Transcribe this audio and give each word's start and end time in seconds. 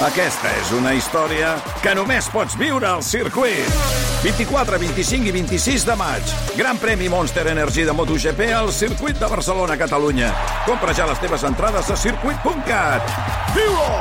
Aquesta 0.00 0.48
és 0.56 0.70
una 0.72 0.94
història 0.96 1.50
que 1.84 1.92
només 1.92 2.24
pots 2.32 2.54
viure 2.56 2.86
al 2.88 3.02
circuit. 3.04 3.66
24, 4.22 4.78
25 4.80 5.28
i 5.28 5.34
26 5.34 5.84
de 5.84 5.96
maig. 6.00 6.32
Gran 6.56 6.80
premi 6.80 7.10
Monster 7.12 7.44
Energy 7.52 7.84
de 7.84 7.92
MotoGP 7.92 8.40
al 8.56 8.72
circuit 8.72 9.20
de 9.20 9.28
Barcelona, 9.28 9.76
Catalunya. 9.76 10.32
Compra 10.64 10.96
ja 10.96 11.04
les 11.10 11.20
teves 11.20 11.44
entrades 11.44 11.92
a 11.92 11.98
circuit.cat. 12.00 13.12
Viu-ho! 13.52 13.92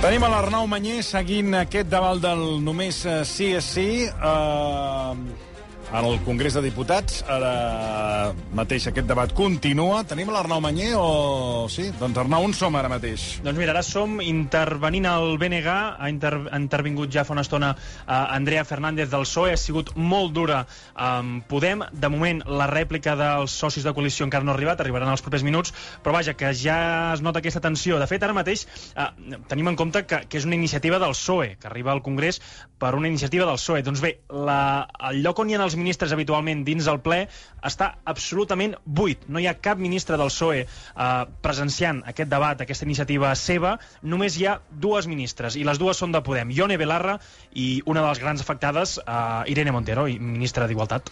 Tenim 0.00 0.24
a 0.24 0.32
l'Arnau 0.32 0.64
Manyer 0.72 1.02
seguint 1.04 1.52
aquest 1.60 1.92
debat 1.92 2.16
del 2.16 2.46
només 2.64 3.04
eh, 3.04 3.20
sí 3.28 3.52
és 3.60 3.72
sí. 3.76 3.88
Uh, 4.08 5.51
en 5.92 6.04
el 6.04 6.20
Congrés 6.24 6.54
de 6.54 6.62
Diputats. 6.64 7.20
Ara 7.28 8.32
mateix 8.56 8.86
aquest 8.88 9.06
debat 9.08 9.32
continua. 9.36 10.02
Tenim 10.08 10.30
l'Arnau 10.32 10.60
Manyer 10.64 10.94
o... 10.96 11.68
Sí? 11.72 11.90
Doncs 12.00 12.20
Arnau, 12.22 12.46
on 12.46 12.54
som 12.56 12.76
ara 12.78 12.88
mateix? 12.92 13.42
Doncs 13.44 13.58
mira, 13.60 13.74
ara 13.74 13.82
som 13.86 14.20
intervenint 14.24 15.08
el 15.10 15.36
BNG. 15.40 15.68
Ha, 15.68 16.08
inter 16.08 16.32
intervingut 16.56 17.12
ja 17.12 17.26
fa 17.28 17.36
una 17.36 17.44
estona 17.44 17.74
uh, 17.76 18.14
Andrea 18.22 18.64
Fernández 18.68 19.10
del 19.12 19.26
PSOE. 19.26 19.52
Ha 19.52 19.60
sigut 19.60 19.92
molt 19.96 20.32
dura 20.36 20.62
um, 20.96 21.40
Podem. 21.48 21.84
De 21.92 22.10
moment, 22.12 22.42
la 22.48 22.68
rèplica 22.70 23.16
dels 23.18 23.52
socis 23.52 23.84
de 23.84 23.92
coalició 23.92 24.26
encara 24.26 24.46
no 24.48 24.54
ha 24.54 24.56
arribat, 24.56 24.80
arribaran 24.80 25.12
els 25.12 25.24
propers 25.24 25.44
minuts, 25.44 25.74
però 26.02 26.16
vaja, 26.16 26.36
que 26.38 26.54
ja 26.56 26.78
es 27.12 27.24
nota 27.24 27.42
aquesta 27.42 27.60
tensió. 27.60 28.00
De 28.00 28.08
fet, 28.08 28.24
ara 28.24 28.36
mateix 28.36 28.64
uh, 28.96 29.10
tenim 29.50 29.68
en 29.72 29.78
compte 29.78 30.06
que, 30.08 30.24
que 30.24 30.40
és 30.40 30.48
una 30.48 30.56
iniciativa 30.56 31.00
del 31.02 31.16
PSOE, 31.16 31.56
que 31.60 31.68
arriba 31.68 31.92
al 31.92 32.02
Congrés 32.02 32.40
per 32.80 32.94
una 32.96 33.12
iniciativa 33.12 33.44
del 33.48 33.60
PSOE. 33.60 33.84
Doncs 33.84 34.00
bé, 34.04 34.16
la, 34.32 34.88
el 35.10 35.20
lloc 35.24 35.44
on 35.44 35.52
hi 35.52 35.58
ha 35.58 35.62
els 35.62 35.76
ministres 35.82 36.14
habitualment 36.14 36.62
dins 36.66 36.88
el 36.90 37.00
ple 37.04 37.24
està 37.62 37.92
absolutament 38.08 38.76
buit. 38.84 39.26
No 39.28 39.42
hi 39.42 39.48
ha 39.50 39.58
cap 39.60 39.80
ministre 39.82 40.18
del 40.20 40.30
PSOE 40.32 40.62
eh, 40.62 41.10
presenciant 41.44 42.02
aquest 42.08 42.30
debat, 42.30 42.62
aquesta 42.62 42.86
iniciativa 42.88 43.34
seva. 43.38 43.76
Només 44.02 44.38
hi 44.38 44.48
ha 44.48 44.58
dues 44.70 45.10
ministres, 45.10 45.58
i 45.58 45.66
les 45.66 45.80
dues 45.82 45.98
són 45.98 46.14
de 46.14 46.22
Podem. 46.22 46.52
Ione 46.54 46.78
Belarra 46.80 47.18
i 47.58 47.82
una 47.86 48.02
de 48.02 48.08
les 48.08 48.22
grans 48.22 48.42
afectades, 48.44 48.98
eh, 49.02 49.52
Irene 49.52 49.74
Montero, 49.74 50.06
ministra 50.06 50.68
d'Igualtat. 50.70 51.10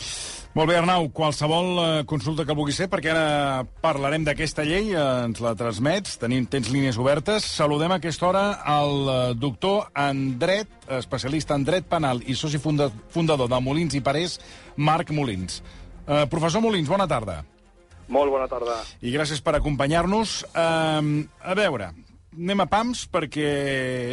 Molt 0.51 0.67
bé, 0.67 0.81
Arnau, 0.81 1.07
qualsevol 1.15 1.69
eh, 1.79 1.89
consulta 2.11 2.43
que 2.47 2.57
vulgui 2.59 2.75
ser, 2.75 2.89
perquè 2.91 3.13
ara 3.13 3.63
parlarem 3.85 4.25
d'aquesta 4.27 4.65
llei, 4.67 4.91
eh, 4.91 5.05
ens 5.29 5.39
la 5.45 5.55
transmets, 5.59 6.17
tenim, 6.19 6.49
tens 6.51 6.73
línies 6.75 6.99
obertes. 6.99 7.47
Saludem 7.61 7.95
a 7.95 8.01
aquesta 8.01 8.27
hora 8.27 8.45
el 8.75 9.13
eh, 9.13 9.19
doctor 9.39 9.93
en 9.95 10.25
dret, 10.43 10.80
especialista 10.99 11.55
en 11.55 11.65
dret 11.65 11.87
penal 11.89 12.23
i 12.27 12.35
soci 12.35 12.59
funda, 12.59 12.91
fundador 13.11 13.49
de 13.51 13.61
Molins 13.63 13.95
i 13.95 14.03
Parés, 14.05 14.39
Marc 14.77 15.13
Molins. 15.15 15.63
Eh, 16.07 16.27
professor 16.31 16.63
Molins, 16.65 16.89
bona 16.89 17.09
tarda. 17.09 17.41
Molt 18.11 18.33
bona 18.35 18.49
tarda. 18.51 18.81
I 19.07 19.13
gràcies 19.15 19.43
per 19.43 19.55
acompanyar-nos. 19.57 20.41
Eh, 20.51 21.27
a 21.47 21.55
veure, 21.55 21.93
anem 22.35 22.63
a 22.63 22.67
pams 22.71 23.07
perquè 23.11 23.51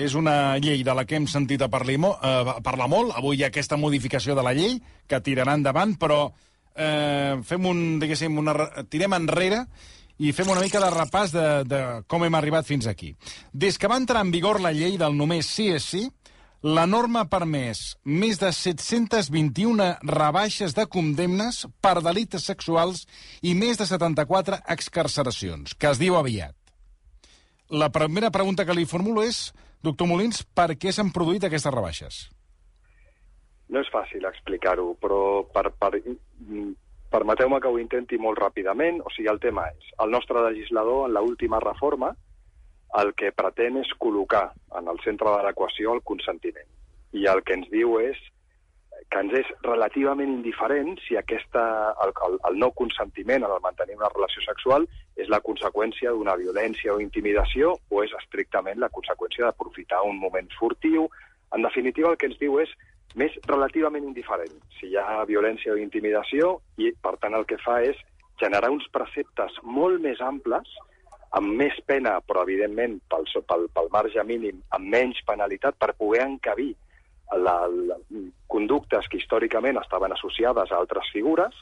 és 0.03 0.15
una 0.17 0.57
llei 0.61 0.83
de 0.85 0.93
la 0.93 1.05
que 1.05 1.17
hem 1.17 1.27
sentit 1.27 1.61
a 1.61 1.69
parlar, 1.69 2.13
eh, 2.21 2.57
parlar 2.63 2.89
molt. 2.89 3.15
Avui 3.17 3.37
hi 3.37 3.43
ha 3.43 3.51
aquesta 3.51 3.77
modificació 3.77 4.35
de 4.35 4.45
la 4.45 4.53
llei 4.53 4.81
que 5.07 5.21
tirarà 5.21 5.57
endavant, 5.57 5.97
però 5.97 6.31
eh, 6.75 7.37
fem 7.43 7.65
un, 7.65 7.99
diguéssim, 7.99 8.37
una, 8.37 8.55
tirem 8.89 9.13
enrere 9.17 9.65
i 10.17 10.31
fem 10.33 10.49
una 10.49 10.63
mica 10.63 10.81
de 10.81 10.89
repàs 10.89 11.33
de, 11.33 11.45
de 11.69 11.81
com 12.09 12.23
hem 12.25 12.37
arribat 12.37 12.65
fins 12.65 12.87
aquí. 12.89 13.13
Des 13.53 13.77
que 13.77 13.89
va 13.89 13.99
entrar 14.01 14.23
en 14.25 14.31
vigor 14.33 14.61
la 14.61 14.73
llei 14.73 14.97
del 14.97 15.17
només 15.17 15.49
sí 15.49 15.69
és 15.73 15.85
sí, 15.85 16.07
la 16.63 16.87
norma 16.89 17.21
ha 17.21 17.29
permès 17.29 17.97
més 18.03 18.39
de 18.41 18.49
721 18.51 19.89
rebaixes 20.09 20.73
de 20.73 20.87
condemnes 20.89 21.65
per 21.81 22.01
delictes 22.01 22.47
sexuals 22.49 23.05
i 23.45 23.53
més 23.53 23.77
de 23.77 23.85
74 23.85 24.63
excarceracions, 24.73 25.75
que 25.77 25.91
es 25.91 26.01
diu 26.01 26.17
aviat. 26.17 26.55
La 27.69 27.91
primera 27.91 28.31
pregunta 28.31 28.65
que 28.65 28.73
li 28.73 28.87
formulo 28.89 29.21
és, 29.21 29.51
doctor 29.83 30.07
Molins, 30.07 30.41
per 30.55 30.73
què 30.79 30.91
s'han 30.91 31.13
produït 31.13 31.43
aquestes 31.45 31.73
rebaixes? 31.73 32.19
No 33.69 33.83
és 33.83 33.89
fàcil 33.91 34.25
explicar-ho, 34.25 34.95
però 34.97 35.43
per, 35.53 35.69
per, 35.77 35.99
permeteu-me 37.11 37.59
que 37.61 37.69
ho 37.69 37.77
intenti 37.77 38.17
molt 38.17 38.39
ràpidament. 38.39 39.01
O 39.03 39.11
sigui, 39.13 39.27
el 39.29 39.41
tema 39.43 39.67
és, 39.75 39.91
el 40.01 40.09
nostre 40.09 40.41
legislador, 40.47 41.05
en 41.05 41.13
l'última 41.19 41.59
reforma, 41.59 42.15
el 43.01 43.13
que 43.19 43.33
pretén 43.35 43.77
és 43.81 43.91
col·locar 43.99 44.47
en 44.79 44.87
el 44.87 44.99
centre 45.03 45.29
de 45.33 45.43
l'equació 45.45 45.93
el 45.93 46.03
consentiment. 46.07 46.67
I 47.13 47.27
el 47.31 47.43
que 47.43 47.57
ens 47.57 47.69
diu 47.71 47.99
és 47.99 48.17
que 49.11 49.21
ens 49.21 49.33
és 49.39 49.49
relativament 49.63 50.31
indiferent 50.31 50.97
si 51.05 51.15
aquesta, 51.15 51.63
el, 52.03 52.11
el, 52.27 52.37
el 52.49 52.57
no 52.59 52.71
consentiment 52.75 53.45
en 53.45 53.53
el 53.53 53.63
mantenir 53.63 53.95
una 53.95 54.09
relació 54.13 54.43
sexual 54.43 54.87
és 55.15 55.29
la 55.31 55.39
conseqüència 55.45 56.11
d'una 56.11 56.35
violència 56.39 56.95
o 56.95 56.99
intimidació 57.03 57.75
o 57.89 58.03
és 58.03 58.13
estrictament 58.19 58.81
la 58.81 58.91
conseqüència 58.91 59.45
d'aprofitar 59.45 60.03
un 60.03 60.19
moment 60.19 60.49
furtiu. 60.59 61.07
En 61.55 61.63
definitiva, 61.63 62.11
el 62.11 62.19
que 62.19 62.27
ens 62.31 62.39
diu 62.41 62.59
és 62.63 62.73
més 63.15 63.33
relativament 63.47 64.03
indiferent 64.03 64.57
si 64.79 64.91
hi 64.91 64.97
ha 64.99 65.23
violència 65.29 65.73
o 65.73 65.79
intimidació 65.79 66.57
i, 66.77 66.91
per 67.01 67.15
tant, 67.21 67.37
el 67.37 67.47
que 67.47 67.59
fa 67.63 67.79
és 67.85 67.97
generar 68.41 68.69
uns 68.73 68.85
preceptes 68.93 69.55
molt 69.63 70.03
més 70.03 70.19
amples 70.21 70.67
amb 71.35 71.57
més 71.59 71.75
pena, 71.85 72.17
però 72.23 72.43
evidentment 72.45 72.99
pel, 73.11 73.27
pel, 73.49 73.67
pel 73.73 73.89
marge 73.93 74.23
mínim, 74.23 74.61
amb 74.75 74.87
menys 74.93 75.19
penalitat, 75.27 75.75
per 75.79 75.95
poder 75.97 76.23
encabir 76.25 76.73
la, 77.35 77.57
la, 77.67 77.97
conductes 78.47 79.09
que 79.11 79.19
històricament 79.19 79.79
estaven 79.81 80.15
associades 80.15 80.71
a 80.71 80.79
altres 80.79 81.11
figures. 81.13 81.55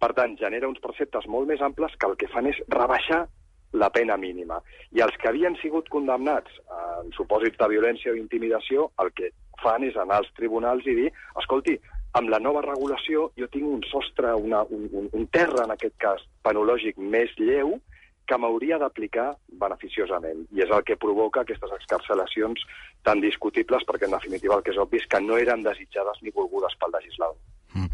Per 0.00 0.10
tant, 0.16 0.34
genera 0.40 0.68
uns 0.70 0.80
preceptes 0.82 1.28
molt 1.30 1.46
més 1.50 1.62
amples 1.62 1.94
que 1.98 2.08
el 2.08 2.16
que 2.18 2.30
fan 2.32 2.48
és 2.50 2.58
rebaixar 2.72 3.26
la 3.72 3.88
pena 3.92 4.16
mínima. 4.20 4.58
I 4.92 5.00
els 5.04 5.16
que 5.20 5.30
havien 5.30 5.54
sigut 5.60 5.88
condemnats 5.92 6.52
en 7.00 7.12
supòsits 7.16 7.60
de 7.60 7.68
violència 7.72 8.12
o 8.12 8.18
intimidació, 8.18 8.90
el 9.00 9.12
que 9.16 9.30
fan 9.62 9.86
és 9.86 9.96
anar 9.96 10.20
als 10.20 10.32
tribunals 10.36 10.86
i 10.90 10.96
dir, 10.98 11.08
escolti, 11.40 11.78
amb 12.18 12.28
la 12.28 12.40
nova 12.42 12.60
regulació 12.64 13.30
jo 13.38 13.48
tinc 13.52 13.68
un 13.68 13.84
sostre, 13.88 14.34
una, 14.36 14.62
un, 14.68 14.88
un, 14.92 15.08
un 15.16 15.28
terra, 15.32 15.64
en 15.64 15.72
aquest 15.72 15.96
cas, 16.02 16.24
penològic 16.44 16.98
més 17.00 17.32
lleu, 17.38 17.78
que 18.26 18.38
m'hauria 18.38 18.78
d'aplicar 18.78 19.32
beneficiosament. 19.60 20.44
I 20.54 20.64
és 20.64 20.70
el 20.70 20.84
que 20.86 20.98
provoca 21.00 21.42
aquestes 21.42 21.72
excarcelacions 21.78 22.62
tan 23.06 23.20
discutibles, 23.20 23.84
perquè 23.88 24.06
en 24.08 24.16
definitiva 24.16 24.58
el 24.58 24.62
que 24.62 24.72
és 24.74 24.80
obvi 24.80 25.00
és 25.02 25.08
que 25.10 25.20
no 25.20 25.38
eren 25.40 25.64
desitjades 25.66 26.22
ni 26.22 26.30
volgudes 26.34 26.76
pel 26.80 26.94
legislador. 26.94 27.38
Mm. 27.74 27.90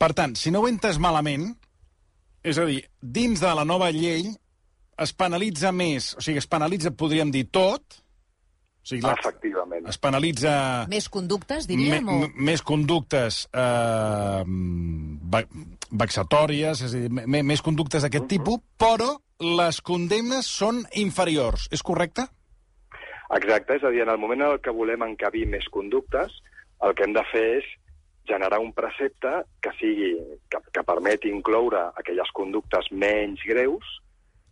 Per 0.00 0.12
tant, 0.16 0.36
si 0.36 0.52
no 0.52 0.62
ho 0.62 0.68
entes 0.68 1.00
malament, 1.00 1.50
és 2.44 2.58
a 2.58 2.66
dir, 2.68 2.82
dins 3.00 3.40
de 3.40 3.50
la 3.56 3.66
nova 3.68 3.90
llei 3.92 4.30
es 5.00 5.12
penalitza 5.16 5.72
més, 5.72 6.14
o 6.16 6.24
sigui, 6.24 6.40
es 6.40 6.48
penalitza, 6.48 6.92
podríem 6.92 7.32
dir, 7.32 7.46
tot, 7.52 8.00
o 8.80 8.88
sigui, 8.88 9.04
la, 9.04 9.14
Efectivament. 9.16 9.88
Es 9.88 10.00
penalitza... 10.00 10.52
Més 10.92 11.08
conductes, 11.12 11.66
diríem? 11.68 12.04
Me, 12.04 12.28
o... 12.28 12.30
Més 12.48 12.64
conductes 12.64 13.42
eh, 13.52 14.44
vexatòries, 16.04 16.84
és 16.86 16.96
a 16.96 17.02
dir, 17.04 17.26
més 17.28 17.64
conductes 17.64 18.04
d'aquest 18.04 18.24
uh 18.24 18.28
-huh. 18.28 18.36
tipus, 18.36 18.60
però 18.80 19.16
les 19.40 19.80
condemnes 19.80 20.46
són 20.46 20.84
inferiors. 21.00 21.66
És 21.72 21.82
correcte? 21.82 22.26
Exacte, 23.32 23.76
és 23.78 23.84
a 23.84 23.90
dir, 23.90 24.02
en 24.04 24.12
el 24.12 24.20
moment 24.20 24.42
en 24.44 24.58
què 24.60 24.72
volem 24.74 25.06
encabir 25.06 25.46
més 25.48 25.66
conductes, 25.72 26.34
el 26.84 26.94
que 26.94 27.06
hem 27.06 27.14
de 27.16 27.24
fer 27.30 27.46
és 27.60 27.68
generar 28.28 28.60
un 28.60 28.72
precepte 28.76 29.32
que 29.62 29.72
sigui 29.78 30.12
que, 30.52 30.60
que 30.74 30.84
permeti 30.86 31.30
incloure 31.32 31.88
aquelles 31.98 32.30
conductes 32.36 32.90
menys 32.92 33.42
greus 33.48 33.86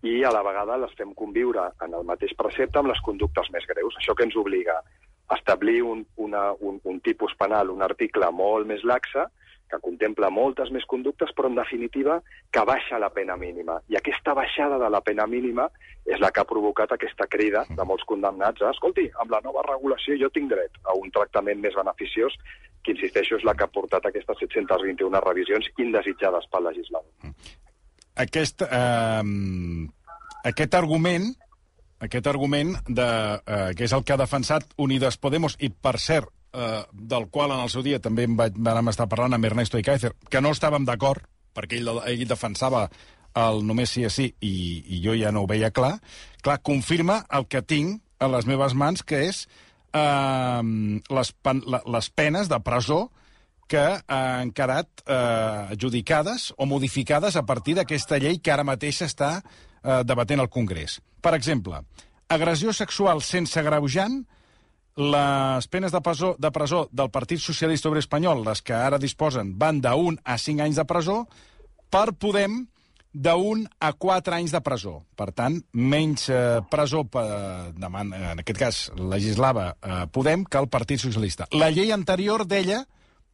i 0.06 0.22
a 0.24 0.32
la 0.34 0.42
vegada 0.46 0.78
les 0.80 0.94
fem 0.98 1.12
conviure 1.18 1.66
en 1.84 1.94
el 1.94 2.06
mateix 2.06 2.32
precepte 2.38 2.80
amb 2.80 2.90
les 2.92 3.00
conductes 3.04 3.50
més 3.54 3.66
greus. 3.68 3.96
Això 3.98 4.14
que 4.14 4.24
ens 4.26 4.38
obliga 4.38 4.78
a 4.78 5.36
establir 5.36 5.82
un, 5.84 6.04
una, 6.16 6.52
un, 6.64 6.80
un 6.84 7.00
tipus 7.04 7.34
penal, 7.38 7.70
un 7.74 7.84
article 7.84 8.30
molt 8.32 8.66
més 8.66 8.84
laxa, 8.86 9.26
que 9.70 9.80
contempla 9.82 10.30
moltes 10.32 10.70
més 10.74 10.86
conductes, 10.88 11.30
però 11.36 11.50
en 11.50 11.58
definitiva 11.58 12.18
que 12.52 12.64
baixa 12.68 13.00
la 13.00 13.10
pena 13.14 13.36
mínima. 13.36 13.78
I 13.88 13.98
aquesta 13.98 14.34
baixada 14.34 14.78
de 14.80 14.90
la 14.90 15.00
pena 15.04 15.26
mínima 15.26 15.68
és 16.08 16.20
la 16.20 16.30
que 16.32 16.42
ha 16.42 16.48
provocat 16.48 16.92
aquesta 16.94 17.28
crida 17.30 17.64
de 17.68 17.86
molts 17.88 18.06
condemnats 18.08 18.64
escolti, 18.70 19.08
amb 19.20 19.34
la 19.34 19.42
nova 19.44 19.64
regulació 19.66 20.16
jo 20.20 20.30
tinc 20.34 20.50
dret 20.52 20.80
a 20.84 20.96
un 20.96 21.12
tractament 21.14 21.60
més 21.60 21.76
beneficiós, 21.76 22.34
que 22.84 22.94
insisteixo 22.94 23.36
és 23.36 23.44
la 23.44 23.54
que 23.54 23.66
ha 23.66 23.72
portat 23.72 24.06
aquestes 24.08 24.40
721 24.44 25.20
revisions 25.24 25.68
indesitjades 25.78 26.48
pel 26.52 26.68
legislador. 26.70 27.34
Aquest, 28.18 28.62
eh, 28.62 29.22
aquest 30.48 30.74
argument 30.74 31.28
aquest 32.00 32.26
argument 32.30 32.76
de, 32.86 33.06
eh, 33.44 33.74
que 33.74 33.84
és 33.84 33.92
el 33.92 34.04
que 34.04 34.14
ha 34.14 34.20
defensat 34.20 34.70
Unides 34.78 35.16
Podemos 35.18 35.56
i, 35.58 35.68
per 35.70 35.98
cert, 35.98 36.30
eh, 36.52 36.82
del 36.92 37.28
qual 37.30 37.52
en 37.52 37.62
el 37.64 37.70
seu 37.72 37.84
dia 37.86 38.00
també 38.00 38.26
vaig, 38.28 38.56
vam 38.56 38.90
estar 38.92 39.08
parlant 39.08 39.36
amb 39.36 39.48
Ernesto 39.48 39.78
Icaizer, 39.78 40.14
que 40.30 40.42
no 40.44 40.52
estàvem 40.54 40.86
d'acord, 40.88 41.24
perquè 41.54 41.80
ell, 41.80 41.94
ell 42.06 42.26
defensava 42.28 42.88
el 43.38 43.62
només 43.66 43.92
sí 43.92 44.04
és 44.08 44.14
sí 44.14 44.28
i, 44.40 44.52
i 44.96 45.00
jo 45.04 45.14
ja 45.18 45.32
no 45.34 45.44
ho 45.44 45.50
veia 45.50 45.70
clar, 45.74 45.98
clar, 46.42 46.60
confirma 46.64 47.22
el 47.34 47.46
que 47.46 47.62
tinc 47.62 48.02
a 48.18 48.28
les 48.32 48.48
meves 48.50 48.74
mans, 48.74 49.04
que 49.06 49.28
és 49.28 49.44
eh, 49.94 50.62
les, 51.18 51.32
pen, 51.42 51.62
les 51.68 52.10
penes 52.10 52.50
de 52.50 52.60
presó 52.64 53.08
que 53.68 53.84
han 54.08 54.50
quedat 54.56 55.04
eh, 55.04 55.74
adjudicades 55.76 56.52
o 56.56 56.66
modificades 56.66 57.36
a 57.36 57.44
partir 57.44 57.76
d'aquesta 57.76 58.18
llei 58.18 58.40
que 58.40 58.52
ara 58.54 58.64
mateix 58.64 59.02
està 59.04 59.36
eh, 59.38 60.02
debatent 60.08 60.40
al 60.40 60.48
Congrés. 60.48 60.98
Per 61.20 61.34
exemple, 61.36 61.82
agressió 62.32 62.72
sexual 62.72 63.20
sense 63.22 63.62
greujant, 63.62 64.22
les 64.98 65.68
penes 65.70 65.92
de 65.94 66.00
presó, 66.02 66.34
de 66.38 66.50
presó 66.50 66.88
del 66.90 67.10
Partit 67.14 67.38
Socialista 67.38 67.88
Obrer 67.88 68.02
Espanyol, 68.02 68.42
les 68.42 68.62
que 68.66 68.74
ara 68.74 68.98
disposen, 68.98 69.54
van 69.58 69.78
1 69.78 70.18
a 70.24 70.36
5 70.36 70.64
anys 70.64 70.76
de 70.76 70.84
presó, 70.84 71.20
per 71.88 72.12
Podem, 72.18 72.66
d'un 73.12 73.62
a 73.78 73.92
4 73.92 74.34
anys 74.34 74.52
de 74.52 74.60
presó. 74.60 75.04
Per 75.16 75.30
tant, 75.32 75.60
menys 75.72 76.28
eh, 76.28 76.60
presó, 76.70 77.04
per, 77.04 77.72
deman, 77.78 78.10
en 78.12 78.42
aquest 78.42 78.58
cas, 78.58 78.80
legislava 78.98 79.76
eh, 79.80 80.06
Podem 80.10 80.44
que 80.44 80.58
el 80.58 80.68
Partit 80.68 81.00
Socialista. 81.00 81.46
La 81.54 81.70
llei 81.70 81.94
anterior 81.94 82.44
deia 82.46 82.82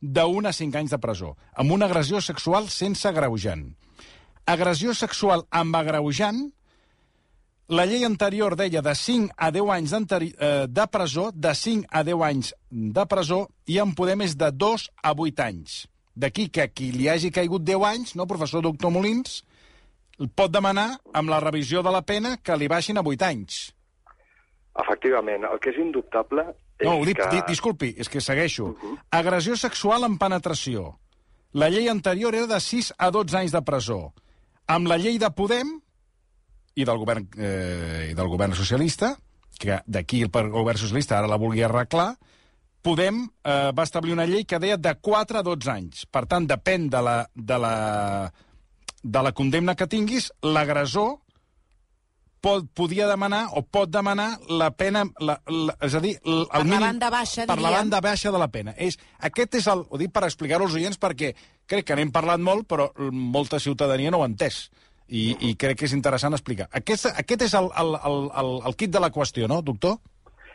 d'un 0.01 0.45
a 0.45 0.53
5 0.53 0.79
anys 0.79 0.93
de 0.93 1.01
presó, 1.01 1.33
amb 1.57 1.73
una 1.73 1.89
agressió 1.89 2.21
sexual 2.21 2.69
sense 2.69 3.09
agreujant. 3.09 3.71
Agressió 4.45 4.93
sexual 4.93 5.47
amb 5.49 5.81
agreujant, 5.81 6.51
la 7.69 7.87
llei 7.89 8.05
anterior 8.05 8.57
deia 8.57 8.83
de 8.85 8.95
5 8.95 9.33
a 9.37 9.51
10 9.51 9.71
anys 9.73 9.93
eh, 9.95 10.67
de 10.69 10.87
presó, 10.93 11.31
de 11.33 11.55
5 11.55 11.89
a 11.91 12.03
10 12.05 12.23
anys 12.23 12.55
de 12.71 13.07
presó, 13.07 13.49
i 13.67 13.79
en 13.81 13.95
Podem 13.95 14.21
és 14.27 14.37
de 14.37 14.51
2 14.53 14.89
a 15.03 15.13
8 15.13 15.45
anys. 15.47 15.87
D'aquí 16.15 16.49
que 16.49 16.69
qui 16.71 16.93
li 16.93 17.09
hagi 17.09 17.33
caigut 17.33 17.65
10 17.65 17.87
anys, 17.89 18.15
no, 18.15 18.27
professor 18.27 18.63
doctor 18.63 18.93
Molins, 18.93 19.43
pot 20.37 20.53
demanar 20.53 20.99
amb 21.13 21.33
la 21.33 21.41
revisió 21.41 21.83
de 21.83 21.91
la 21.91 22.03
pena 22.03 22.37
que 22.37 22.57
li 22.57 22.69
baixin 22.69 23.01
a 23.01 23.03
8 23.03 23.27
anys. 23.27 23.63
Efectivament, 24.85 25.47
el 25.49 25.59
que 25.63 25.71
és 25.71 25.79
indubtable 25.81 26.45
és 26.79 26.87
no, 26.89 26.99
ho 26.99 27.07
dic, 27.07 27.19
que... 27.19 27.31
di, 27.31 27.41
disculpi, 27.49 27.95
és 27.97 28.11
que 28.11 28.21
segueixo. 28.21 28.67
Uh. 28.73 28.77
-huh. 28.83 28.99
Agressió 29.11 29.57
sexual 29.57 30.05
amb 30.05 30.21
penetració. 30.21 30.99
La 31.53 31.71
llei 31.71 31.89
anterior 31.89 32.35
era 32.35 32.47
de 32.47 32.61
6 32.61 32.95
a 32.99 33.11
12 33.11 33.37
anys 33.39 33.53
de 33.53 33.63
presó. 33.63 34.13
Amb 34.67 34.89
la 34.89 34.99
llei 34.99 35.19
de 35.19 35.31
Podem 35.31 35.81
i 36.75 36.85
del 36.85 36.99
govern, 36.99 37.29
eh, 37.39 38.11
i 38.11 38.15
del 38.15 38.29
govern 38.29 38.55
socialista, 38.55 39.15
que 39.59 39.81
d'aquí 39.87 40.25
el 40.27 40.31
govern 40.31 40.79
socialista 40.79 41.19
ara 41.19 41.31
la 41.31 41.39
vulgui 41.41 41.63
arreglar, 41.63 42.15
Podem 42.85 43.23
eh, 43.25 43.71
va 43.73 43.87
establir 43.87 44.13
una 44.13 44.27
llei 44.29 44.45
que 44.45 44.59
deia 44.61 44.77
de 44.77 44.93
4 45.01 45.39
a 45.41 45.43
12 45.47 45.71
anys. 45.73 46.03
Per 46.13 46.27
tant, 46.29 46.45
depèn 46.45 46.91
de 46.93 47.01
la, 47.01 47.15
de 47.33 47.57
la, 47.57 47.77
de 49.01 49.23
la 49.25 49.33
condemna 49.33 49.73
que 49.75 49.87
tinguis, 49.89 50.27
l'agressor 50.45 51.15
pot, 52.45 52.67
podia 52.77 53.07
demanar 53.09 53.47
o 53.57 53.63
pot 53.65 53.89
demanar 53.89 54.35
la 54.53 54.69
pena, 54.77 55.07
la, 55.25 55.39
la, 55.49 55.79
és 55.81 55.97
a 55.97 56.03
dir, 56.05 56.13
el, 56.29 56.45
Per 56.51 56.61
la 56.61 56.67
mínim, 56.69 56.85
banda 56.91 57.11
baixa, 57.15 57.47
per 57.49 57.57
la 57.57 57.63
diríem. 57.63 57.79
banda 57.79 58.03
baixa 58.05 58.33
de 58.35 58.43
la 58.45 58.51
pena. 58.53 58.77
És, 58.77 58.99
aquest 59.31 59.57
és 59.63 59.69
el, 59.73 59.87
ho 59.89 60.01
dic 60.05 60.13
per 60.13 60.27
explicar-ho 60.29 60.69
als 60.69 60.77
oients 60.77 61.01
perquè 61.01 61.33
crec 61.65 61.89
que 61.89 61.97
n'hem 61.97 62.13
parlat 62.13 62.45
molt, 62.45 62.69
però 62.69 62.91
molta 63.17 63.63
ciutadania 63.65 64.13
no 64.13 64.21
ho 64.21 64.27
ha 64.27 64.29
entès. 64.29 64.67
I, 65.09 65.25
i 65.51 65.55
crec 65.61 65.81
que 65.81 65.89
és 65.89 65.95
interessant 65.97 66.33
explicar. 66.33 66.69
Aquest, 66.73 67.11
aquest 67.13 67.45
és 67.45 67.55
el, 67.59 67.69
el, 67.81 67.95
el, 68.09 68.19
el, 68.41 68.51
el 68.71 68.77
kit 68.81 68.93
de 68.95 69.03
la 69.05 69.11
qüestió, 69.13 69.49
no, 69.51 69.61
doctor? 69.63 69.99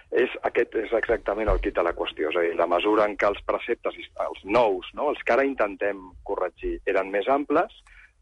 És, 0.10 0.34
aquest 0.48 0.74
és 0.82 0.94
exactament 0.98 1.52
el 1.52 1.62
kit 1.62 1.76
de 1.78 1.86
la 1.86 1.94
qüestió. 1.94 2.32
És 2.32 2.40
a 2.40 2.46
dir, 2.48 2.56
la 2.58 2.68
mesura 2.70 3.06
en 3.06 3.14
què 3.20 3.30
els 3.30 3.42
preceptes, 3.46 4.00
els 4.26 4.42
nous, 4.46 4.90
no, 4.98 5.12
els 5.14 5.22
que 5.22 5.36
ara 5.36 5.46
intentem 5.46 6.02
corregir, 6.26 6.80
eren 6.90 7.14
més 7.14 7.30
amples, 7.30 7.76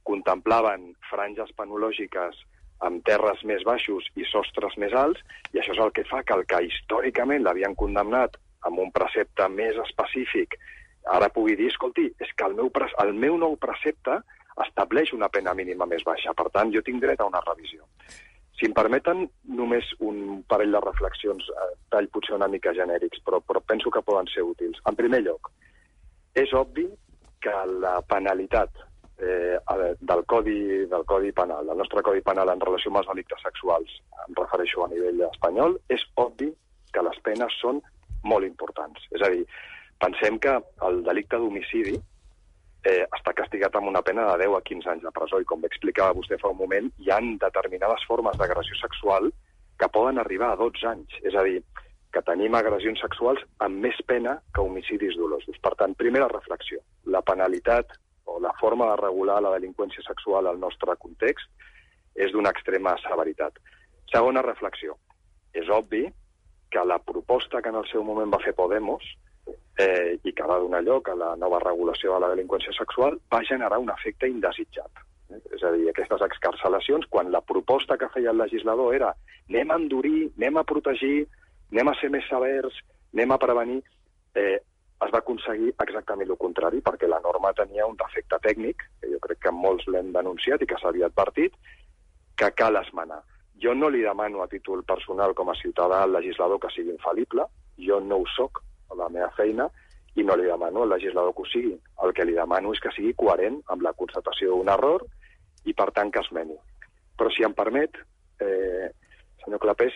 contemplaven 0.07 0.91
franges 1.09 1.51
penològiques 1.55 2.43
amb 2.87 3.01
terres 3.07 3.39
més 3.47 3.63
baixos 3.65 4.05
i 4.19 4.27
sostres 4.27 4.75
més 4.77 4.93
alts, 4.93 5.23
i 5.55 5.61
això 5.61 5.73
és 5.73 5.83
el 5.83 5.93
que 5.95 6.05
fa 6.11 6.21
que 6.27 6.35
el 6.35 6.43
que 6.45 6.61
històricament 6.67 7.47
l'havien 7.47 7.75
condemnat 7.75 8.35
amb 8.67 8.83
un 8.83 8.91
precepte 8.93 9.47
més 9.49 9.79
específic 9.87 10.59
ara 11.07 11.29
pugui 11.33 11.55
dir, 11.55 11.69
escolti, 11.71 12.07
és 12.19 12.31
que 12.35 12.47
el 12.47 12.55
meu, 12.57 12.69
el 13.03 13.13
meu 13.15 13.37
nou 13.39 13.55
precepte 13.61 14.19
estableix 14.65 15.13
una 15.13 15.29
pena 15.29 15.53
mínima 15.53 15.85
més 15.85 16.03
baixa. 16.07 16.33
Per 16.37 16.49
tant, 16.53 16.71
jo 16.73 16.81
tinc 16.85 17.01
dret 17.03 17.21
a 17.21 17.27
una 17.29 17.43
revisió. 17.45 17.85
Si 18.57 18.65
em 18.65 18.73
permeten, 18.73 19.27
només 19.59 19.89
un 20.01 20.41
parell 20.49 20.73
de 20.73 20.81
reflexions, 20.81 21.45
eh, 21.53 21.73
tall 21.93 22.09
potser 22.09 22.35
una 22.39 22.49
mica 22.49 22.73
genèrics, 22.73 23.21
però, 23.25 23.41
però 23.45 23.61
penso 23.61 23.91
que 23.93 24.01
poden 24.01 24.29
ser 24.33 24.45
útils. 24.47 24.79
En 24.89 24.97
primer 24.97 25.21
lloc, 25.27 25.51
és 26.33 26.53
obvi 26.57 26.87
que 27.41 27.53
la 27.83 27.99
penalitat 28.09 28.81
eh, 29.19 29.57
del, 29.99 30.25
codi, 30.25 30.85
del 30.89 31.05
Codi 31.05 31.31
Penal, 31.31 31.69
del 31.69 31.77
nostre 31.77 32.01
Codi 32.01 32.21
Penal 32.25 32.49
en 32.49 32.61
relació 32.61 32.91
amb 32.91 33.01
els 33.03 33.11
delictes 33.11 33.45
sexuals, 33.45 33.93
em 34.25 34.37
refereixo 34.37 34.83
a 34.83 34.89
nivell 34.89 35.21
espanyol, 35.29 35.77
és 35.93 36.03
obvi 36.15 36.49
que 36.93 37.05
les 37.05 37.21
penes 37.25 37.53
són 37.61 37.81
molt 38.25 38.45
importants. 38.45 39.05
És 39.13 39.21
a 39.21 39.29
dir, 39.33 39.45
pensem 40.01 40.37
que 40.41 40.57
el 40.89 41.03
delicte 41.05 41.37
d'homicidi 41.37 41.97
eh, 42.83 43.03
està 43.17 43.33
castigat 43.33 43.75
amb 43.75 43.89
una 43.89 44.03
pena 44.05 44.27
de 44.31 44.45
10 44.45 44.57
a 44.57 44.61
15 44.69 44.93
anys 44.93 45.03
de 45.07 45.13
presó 45.15 45.41
i 45.41 45.47
com 45.49 45.65
explicava 45.65 46.15
vostè 46.17 46.37
fa 46.41 46.51
un 46.53 46.59
moment, 46.61 46.89
hi 46.99 47.11
han 47.13 47.35
determinades 47.41 48.05
formes 48.09 48.37
d'agressió 48.37 48.77
sexual 48.81 49.31
que 49.77 49.89
poden 49.93 50.19
arribar 50.19 50.51
a 50.53 50.59
12 50.59 50.87
anys. 50.89 51.19
És 51.23 51.35
a 51.35 51.43
dir, 51.45 51.61
que 52.13 52.23
tenim 52.25 52.55
agressions 52.57 53.01
sexuals 53.03 53.41
amb 53.63 53.81
més 53.85 53.97
pena 54.09 54.37
que 54.53 54.63
homicidis 54.63 55.17
dolosos. 55.19 55.57
Per 55.61 55.73
tant, 55.79 55.95
primera 55.99 56.29
reflexió, 56.31 56.79
la 57.05 57.21
penalitat 57.21 57.93
o 58.27 58.39
la 58.43 58.53
forma 58.59 58.89
de 58.91 59.01
regular 59.01 59.41
la 59.43 59.53
delinqüència 59.55 60.03
sexual 60.07 60.47
al 60.47 60.59
nostre 60.59 60.95
context 60.99 61.49
és 62.15 62.33
d'una 62.33 62.51
extrema 62.55 62.95
severitat. 63.03 63.59
Segona 64.11 64.41
reflexió, 64.45 64.95
és 65.53 65.69
obvi 65.69 66.07
que 66.71 66.83
la 66.83 66.99
proposta 66.99 67.61
que 67.61 67.69
en 67.69 67.79
el 67.79 67.87
seu 67.91 68.03
moment 68.03 68.31
va 68.33 68.41
fer 68.43 68.55
Podemos 68.55 69.05
eh, 69.77 70.19
i 70.23 70.33
que 70.33 70.47
va 70.49 70.59
donar 70.59 70.81
lloc 70.83 71.09
a 71.09 71.15
la 71.15 71.35
nova 71.37 71.59
regulació 71.63 72.15
de 72.15 72.23
la 72.23 72.31
delinqüència 72.33 72.73
sexual 72.77 73.19
va 73.33 73.43
generar 73.45 73.79
un 73.79 73.91
efecte 73.93 74.29
indesitjat. 74.29 75.03
És 75.53 75.63
a 75.63 75.73
dir, 75.75 75.89
aquestes 75.89 76.23
excarcelacions, 76.23 77.05
quan 77.11 77.31
la 77.31 77.43
proposta 77.43 77.97
que 77.97 78.09
feia 78.13 78.31
el 78.31 78.41
legislador 78.41 78.95
era 78.95 79.11
anem 79.49 79.71
a 79.71 79.77
endurir, 79.81 80.31
anem 80.37 80.57
a 80.57 80.65
protegir, 80.67 81.27
anem 81.71 81.91
a 81.91 81.95
ser 81.99 82.09
més 82.09 82.25
severs, 82.31 82.81
anem 83.13 83.35
a 83.35 83.39
prevenir, 83.41 83.81
eh, 84.35 84.57
es 85.05 85.11
va 85.13 85.19
aconseguir 85.21 85.73
exactament 85.83 86.31
el 86.31 86.39
contrari, 86.41 86.81
perquè 86.81 87.09
la 87.09 87.21
norma 87.21 87.53
tenia 87.53 87.85
un 87.85 87.97
defecte 87.99 88.39
tècnic, 88.41 88.87
que 89.01 89.11
jo 89.11 89.19
crec 89.21 89.43
que 89.45 89.53
molts 89.53 89.85
l'hem 89.93 90.13
denunciat 90.15 90.63
i 90.63 90.69
que 90.69 90.79
s'havia 90.81 91.11
advertit, 91.11 91.53
que 92.37 92.49
cal 92.57 92.79
esmenar. 92.81 93.21
Jo 93.61 93.73
no 93.75 93.89
li 93.89 94.01
demano 94.05 94.41
a 94.41 94.47
títol 94.47 94.83
personal 94.85 95.33
com 95.37 95.49
a 95.49 95.57
ciutadà 95.59 96.01
al 96.03 96.13
legislador 96.13 96.59
que 96.61 96.71
sigui 96.73 96.95
infal·lible, 96.95 97.45
jo 97.77 97.99
no 98.01 98.23
ho 98.23 98.25
soc 98.33 98.63
la 98.95 99.09
meva 99.13 99.29
feina, 99.35 99.67
i 100.17 100.23
no 100.25 100.35
li 100.35 100.47
demano 100.49 100.83
al 100.83 100.89
legislador 100.95 101.33
que 101.35 101.43
ho 101.45 101.49
sigui. 101.51 101.75
El 102.03 102.13
que 102.17 102.25
li 102.25 102.35
demano 102.37 102.73
és 102.73 102.81
que 102.81 102.91
sigui 102.95 103.13
coherent 103.17 103.59
amb 103.73 103.85
la 103.85 103.93
constatació 103.97 104.55
d'un 104.55 104.71
error 104.73 105.05
i, 105.65 105.73
per 105.77 105.91
tant, 105.93 106.11
que 106.11 106.23
esmeni. 106.23 106.57
Però, 107.17 107.29
si 107.33 107.45
em 107.45 107.53
permet, 107.57 107.99
eh, 108.41 108.89
senyor 109.43 109.61
Clapés, 109.61 109.93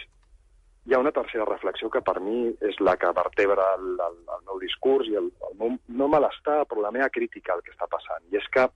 hi 0.86 0.94
ha 0.94 1.00
una 1.01 1.13
tercera 1.13 1.46
reflexió 1.46 1.89
que 1.94 2.01
per 2.06 2.20
mi 2.22 2.51
és 2.70 2.77
la 2.82 2.96
que 3.01 3.10
vertebra 3.18 3.66
el, 3.77 3.89
el, 4.08 4.20
el 4.36 4.46
meu 4.50 4.62
discurs 4.62 5.10
i 5.10 5.18
el, 5.18 5.32
el 5.50 5.58
meu, 5.60 5.75
no 5.88 6.10
malestar, 6.10 6.63
però 6.70 6.86
la 6.86 6.94
meva 6.94 7.10
crítica 7.13 7.54
al 7.54 7.66
que 7.66 7.74
està 7.74 7.89
passant. 7.89 8.25
I 8.30 8.38
és 8.42 8.48
que, 8.54 8.68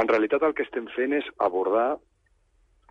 en 0.00 0.08
realitat, 0.08 0.44
el 0.44 0.54
que 0.56 0.64
estem 0.68 0.88
fent 0.94 1.16
és 1.16 1.28
abordar 1.44 1.98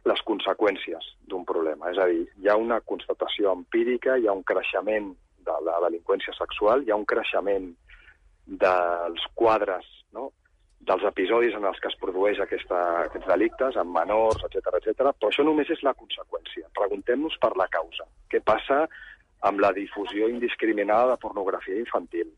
les 0.08 0.22
conseqüències 0.25 1.13
d'un 1.30 1.46
problema. 1.46 1.92
És 1.92 2.01
a 2.01 2.10
dir, 2.10 2.27
hi 2.42 2.50
ha 2.50 2.58
una 2.58 2.80
constatació 2.82 3.53
empírica, 3.58 4.18
hi 4.18 4.27
ha 4.27 4.38
un 4.38 4.46
creixement 4.48 5.13
de 5.48 5.70
la 5.70 5.80
delinqüència 5.88 6.36
sexual, 6.38 6.84
hi 6.84 6.92
ha 6.92 7.00
un 7.00 7.08
creixement 7.10 7.72
dels 8.48 9.24
quadres, 9.36 9.88
no? 10.16 10.32
dels 10.88 11.04
episodis 11.10 11.56
en 11.58 11.66
els 11.68 11.80
que 11.84 11.89
es 11.92 11.98
produeix 12.00 12.39
aquesta, 12.39 12.80
aquests 13.08 13.27
delictes, 13.27 13.77
amb 13.82 13.96
menors, 13.98 14.44
etc 14.48 14.77
etc. 14.80 15.12
però 15.18 15.32
això 15.32 15.44
només 15.44 15.70
és 15.74 15.84
la 15.84 15.96
conseqüència. 15.98 16.70
Preguntem-nos 16.77 17.38
per 17.44 17.54
la 17.60 17.68
causa. 17.74 18.08
Què 18.32 18.42
passa 18.46 18.86
amb 19.48 19.62
la 19.63 19.74
difusió 19.75 20.30
indiscriminada 20.32 21.13
de 21.13 21.22
pornografia 21.24 21.82
infantil? 21.82 22.32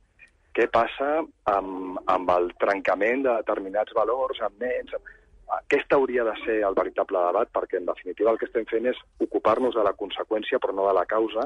Què 0.55 0.65
passa 0.73 1.19
amb, 1.51 1.99
amb 2.09 2.31
el 2.35 2.51
trencament 2.59 3.23
de 3.27 3.37
determinats 3.43 3.93
valors 3.95 4.41
amb 4.47 4.63
nens? 4.63 4.95
Aquest 5.59 5.93
hauria 5.93 6.25
de 6.25 6.33
ser 6.43 6.59
el 6.65 6.77
veritable 6.77 7.21
debat, 7.27 7.51
perquè 7.53 7.77
en 7.79 7.87
definitiva 7.89 8.33
el 8.33 8.39
que 8.41 8.49
estem 8.49 8.65
fent 8.69 8.89
és 8.89 8.97
ocupar-nos 9.25 9.77
de 9.77 9.85
la 9.85 9.95
conseqüència 9.97 10.59
però 10.61 10.75
no 10.75 10.87
de 10.89 10.95
la 10.97 11.05
causa, 11.09 11.45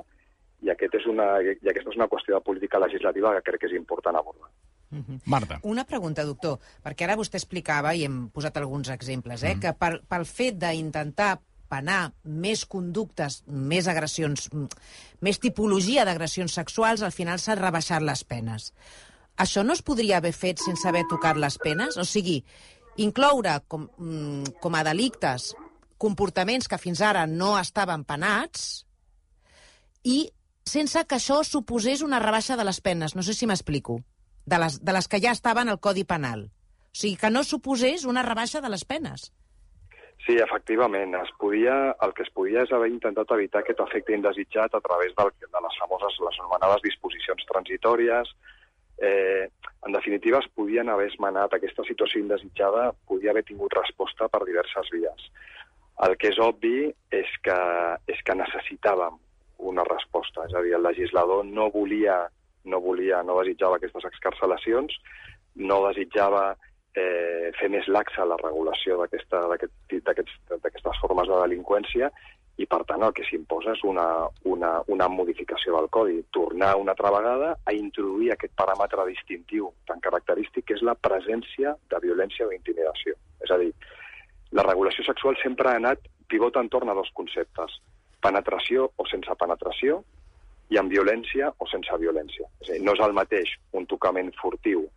i, 0.63 0.71
aquest 0.73 0.99
és 0.99 1.07
una, 1.11 1.27
i 1.43 1.69
aquesta 1.69 1.91
és 1.91 1.99
una 1.99 2.09
qüestió 2.11 2.37
de 2.37 2.45
política 2.45 2.81
legislativa 2.81 3.33
que 3.37 3.45
crec 3.49 3.63
que 3.63 3.71
és 3.71 3.77
important 3.79 4.19
abordar. 4.19 4.51
Marta. 5.25 5.57
Una 5.65 5.85
pregunta, 5.89 6.25
doctor, 6.25 6.59
perquè 6.85 7.07
ara 7.07 7.17
vostè 7.17 7.39
explicava, 7.39 7.95
i 7.97 8.03
hem 8.05 8.27
posat 8.33 8.59
alguns 8.61 8.91
exemples, 8.93 9.41
eh, 9.41 9.55
mm. 9.55 9.63
que 9.63 9.73
per, 9.79 9.95
pel 10.09 10.25
fet 10.29 10.59
d'intentar 10.61 11.31
penar 11.73 12.11
més 12.23 12.67
conductes, 12.69 13.41
més 13.47 13.87
agressions, 13.89 14.45
més 15.25 15.41
tipologia 15.41 16.05
d'agressions 16.05 16.53
sexuals, 16.59 17.01
al 17.01 17.15
final 17.15 17.41
s'han 17.41 17.61
rebaixat 17.61 18.05
les 18.05 18.21
penes. 18.29 18.69
Això 19.41 19.63
no 19.65 19.73
es 19.73 19.81
podria 19.81 20.19
haver 20.21 20.33
fet 20.37 20.61
sense 20.61 20.85
haver 20.87 21.07
tocat 21.09 21.39
les 21.41 21.57
penes? 21.57 21.97
O 21.97 22.05
sigui, 22.05 22.43
incloure 23.01 23.57
com, 23.67 23.87
mm, 23.97 24.59
com 24.61 24.75
a 24.75 24.83
delictes 24.85 25.55
comportaments 25.97 26.67
que 26.67 26.77
fins 26.77 27.01
ara 27.01 27.25
no 27.25 27.55
estaven 27.57 28.03
penats 28.05 28.85
i 30.03 30.29
sense 30.65 31.05
que 31.05 31.19
això 31.19 31.43
suposés 31.43 32.01
una 32.01 32.19
rebaixa 32.19 32.57
de 32.57 32.63
les 32.63 32.81
penes. 32.81 33.15
No 33.15 33.23
sé 33.23 33.33
si 33.33 33.47
m'explico. 33.47 34.01
de 34.45 34.59
les, 34.59 34.83
de 34.83 34.93
les 34.93 35.07
que 35.07 35.21
ja 35.23 35.31
estaven 35.31 35.69
al 35.69 35.79
Codi 35.79 36.03
Penal. 36.03 36.49
O 36.93 36.97
sigui, 36.99 37.15
que 37.17 37.31
no 37.31 37.43
suposés 37.43 38.05
una 38.05 38.23
rebaixa 38.23 38.61
de 38.61 38.69
les 38.69 38.85
penes. 38.85 39.31
Sí, 40.25 40.37
efectivament. 40.39 41.15
Es 41.19 41.31
podia, 41.39 41.95
el 42.05 42.13
que 42.15 42.23
es 42.23 42.31
podia 42.31 42.63
és 42.63 42.71
haver 42.71 42.89
intentat 42.91 43.31
evitar 43.35 43.63
aquest 43.63 43.81
efecte 43.83 44.15
indesitjat 44.15 44.75
a 44.75 44.81
través 44.83 45.15
del, 45.17 45.31
de 45.41 45.63
les 45.65 45.79
famoses, 45.81 46.19
les 46.27 46.39
anomenades 46.39 46.83
disposicions 46.85 47.47
transitòries. 47.49 48.31
Eh, 49.03 49.49
en 49.87 49.91
definitiva, 49.91 50.39
es 50.39 50.47
podien 50.55 50.89
haver 50.89 51.09
esmenat 51.11 51.55
aquesta 51.57 51.83
situació 51.87 52.21
indesitjada, 52.21 52.91
podia 53.09 53.33
haver 53.33 53.43
tingut 53.43 53.73
resposta 53.75 54.29
per 54.31 54.45
diverses 54.45 54.91
vies. 54.93 55.27
El 56.07 56.15
que 56.17 56.31
és 56.31 56.39
obvi 56.39 56.87
és 57.11 57.35
que, 57.43 57.59
és 58.07 58.21
que 58.23 58.37
necessitàvem 58.37 59.19
una 59.69 59.85
resposta. 59.87 60.47
És 60.47 60.53
a 60.55 60.61
dir, 60.65 60.75
el 60.77 60.85
legislador 60.85 61.45
no 61.45 61.69
volia, 61.71 62.19
no 62.69 62.81
volia, 62.81 63.23
no 63.23 63.39
desitjava 63.41 63.79
aquestes 63.79 64.05
excarcelacions, 64.11 64.95
no 65.55 65.81
desitjava 65.87 66.53
eh, 66.95 67.51
fer 67.59 67.69
més 67.73 67.87
laxa 67.87 68.25
la 68.25 68.37
regulació 68.41 68.99
d'aquestes 69.01 69.57
aquest, 69.57 70.87
formes 71.01 71.27
de 71.29 71.41
delinqüència 71.41 72.09
i, 72.61 72.67
per 72.69 72.83
tant, 72.85 73.01
el 73.01 73.13
que 73.17 73.25
s'imposa 73.25 73.73
és 73.73 73.81
una, 73.87 74.05
una, 74.45 74.75
una 74.93 75.07
modificació 75.09 75.73
del 75.77 75.89
codi. 75.89 76.19
Tornar 76.35 76.75
una 76.77 76.93
altra 76.93 77.11
vegada 77.15 77.55
a 77.65 77.73
introduir 77.73 78.31
aquest 78.33 78.53
paràmetre 78.59 79.07
distintiu 79.09 79.71
tan 79.89 80.03
característic 80.05 80.67
que 80.69 80.77
és 80.77 80.85
la 80.85 80.93
presència 80.93 81.73
de 81.89 82.01
violència 82.03 82.45
o 82.45 82.53
intimidació. 82.53 83.17
És 83.41 83.51
a 83.51 83.57
dir, 83.61 83.71
la 84.53 84.65
regulació 84.67 85.05
sexual 85.07 85.39
sempre 85.41 85.71
ha 85.71 85.79
anat 85.81 86.05
pivota 86.29 86.61
entorn 86.61 86.93
a 86.93 86.97
dos 86.97 87.09
conceptes, 87.17 87.79
penetració 88.23 88.89
o 88.97 89.05
sense 89.11 89.35
penetració 89.39 90.01
i 90.73 90.79
amb 90.79 90.91
violència 90.91 91.51
o 91.59 91.67
sense 91.69 91.97
violència. 92.01 92.47
És 92.63 92.69
a 92.69 92.73
dir, 92.73 92.83
no 92.87 92.95
és 92.95 93.03
el 93.05 93.15
mateix 93.17 93.51
un 93.79 93.85
tocament 93.89 94.31
furtiu 94.39 94.87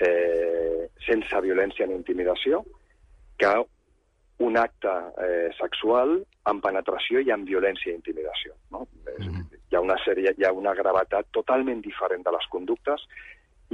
eh, 0.00 0.88
sense 1.06 1.42
violència 1.44 1.86
ni 1.86 1.96
intimidació 1.98 2.64
que 3.38 3.52
un 4.46 4.56
acte 4.60 4.92
eh, 5.24 5.48
sexual 5.56 6.18
amb 6.50 6.62
penetració 6.64 7.22
i 7.24 7.32
amb 7.32 7.48
violència 7.48 7.92
i 7.92 7.96
intimidació. 7.96 8.52
No? 8.70 8.86
Mm 9.18 9.28
-hmm. 9.28 9.44
Hi 9.70 9.76
ha 9.76 9.80
una 9.80 9.96
sèrie, 10.04 10.34
hi 10.36 10.44
ha 10.44 10.52
una 10.52 10.74
gravetat 10.74 11.26
totalment 11.32 11.80
diferent 11.80 12.22
de 12.24 12.32
les 12.32 12.46
conductes 12.50 13.06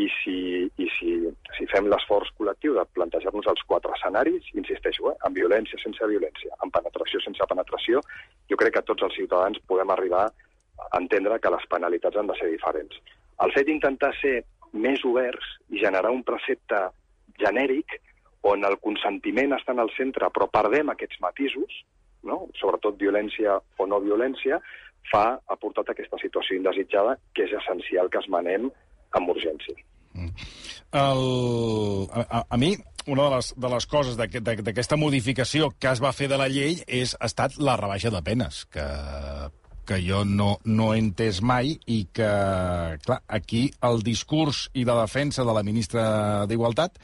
i 0.01 0.07
si, 0.23 0.37
i 0.81 0.87
si, 0.97 1.11
si 1.57 1.67
fem 1.69 1.89
l'esforç 1.91 2.31
col·lectiu 2.39 2.77
de 2.79 2.85
plantejar-nos 2.97 3.49
els 3.53 3.65
quatre 3.69 3.93
escenaris, 3.97 4.47
insisteixo, 4.57 5.11
eh, 5.11 5.17
amb 5.29 5.37
violència, 5.37 5.81
sense 5.83 6.09
violència, 6.09 6.55
amb 6.65 6.73
penetració, 6.73 7.21
sense 7.21 7.49
penetració, 7.51 8.01
jo 8.49 8.59
crec 8.61 8.79
que 8.79 8.87
tots 8.89 9.05
els 9.09 9.19
ciutadans 9.21 9.61
podem 9.69 9.93
arribar 9.93 10.25
a 10.29 11.01
entendre 11.01 11.39
que 11.39 11.53
les 11.53 11.67
penalitats 11.69 12.17
han 12.17 12.31
de 12.31 12.39
ser 12.39 12.49
diferents. 12.55 12.97
El 13.45 13.53
fet 13.53 13.69
d'intentar 13.69 14.15
ser 14.21 14.39
més 14.73 15.05
oberts 15.05 15.59
i 15.69 15.83
generar 15.83 16.13
un 16.15 16.23
precepte 16.25 16.87
genèric 17.43 17.99
on 18.49 18.65
el 18.65 18.79
consentiment 18.81 19.53
està 19.55 19.75
en 19.77 19.83
el 19.85 19.93
centre, 19.97 20.31
però 20.33 20.49
perdem 20.51 20.89
aquests 20.91 21.21
matisos, 21.21 21.83
no? 22.27 22.47
sobretot 22.59 22.97
violència 22.99 23.59
o 23.79 23.87
no 23.87 24.01
violència, 24.01 24.59
fa, 25.11 25.25
ha 25.37 25.57
portat 25.61 25.91
a 25.91 25.95
aquesta 25.97 26.19
situació 26.23 26.57
indesitjada 26.57 27.19
que 27.35 27.45
és 27.45 27.55
essencial 27.61 28.09
que 28.11 28.23
es 28.23 28.29
manem 28.33 28.71
amb 29.19 29.33
urgència. 29.35 29.77
Mm. 30.13 30.31
El, 31.01 31.23
a, 32.13 32.45
a 32.45 32.61
mi, 32.61 32.75
una 33.07 33.29
de 33.29 33.37
les, 33.37 33.53
de 33.65 33.73
les 33.73 33.89
coses 33.89 34.19
d'aquesta 34.19 34.99
modificació 35.01 35.73
que 35.81 35.91
es 35.93 36.03
va 36.05 36.13
fer 36.13 36.29
de 36.29 36.39
la 36.41 36.51
llei 36.53 36.83
és, 36.87 37.17
ha 37.19 37.31
estat 37.31 37.57
la 37.59 37.79
rebaixa 37.81 38.13
de 38.13 38.23
penes, 38.25 38.65
que 38.73 38.87
que 39.85 39.99
jo 39.99 40.25
no, 40.25 40.59
no 40.65 40.93
he 40.93 41.01
entès 41.03 41.41
mai 41.43 41.75
i 41.91 42.05
que, 42.15 42.31
clar, 43.03 43.19
aquí 43.27 43.65
el 43.85 44.03
discurs 44.07 44.69
i 44.79 44.85
la 44.87 45.01
defensa 45.01 45.43
de 45.43 45.55
la 45.57 45.65
ministra 45.67 46.05
d'Igualtat 46.47 47.01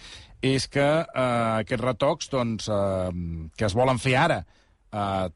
és 0.46 0.68
que 0.70 0.86
eh, 0.86 1.64
aquests 1.64 1.82
retocs 1.84 2.30
doncs, 2.30 2.68
eh, 2.70 3.50
que 3.58 3.66
es 3.66 3.74
volen 3.74 3.98
fer 3.98 4.14
ara, 4.20 4.44
eh, 4.92 5.28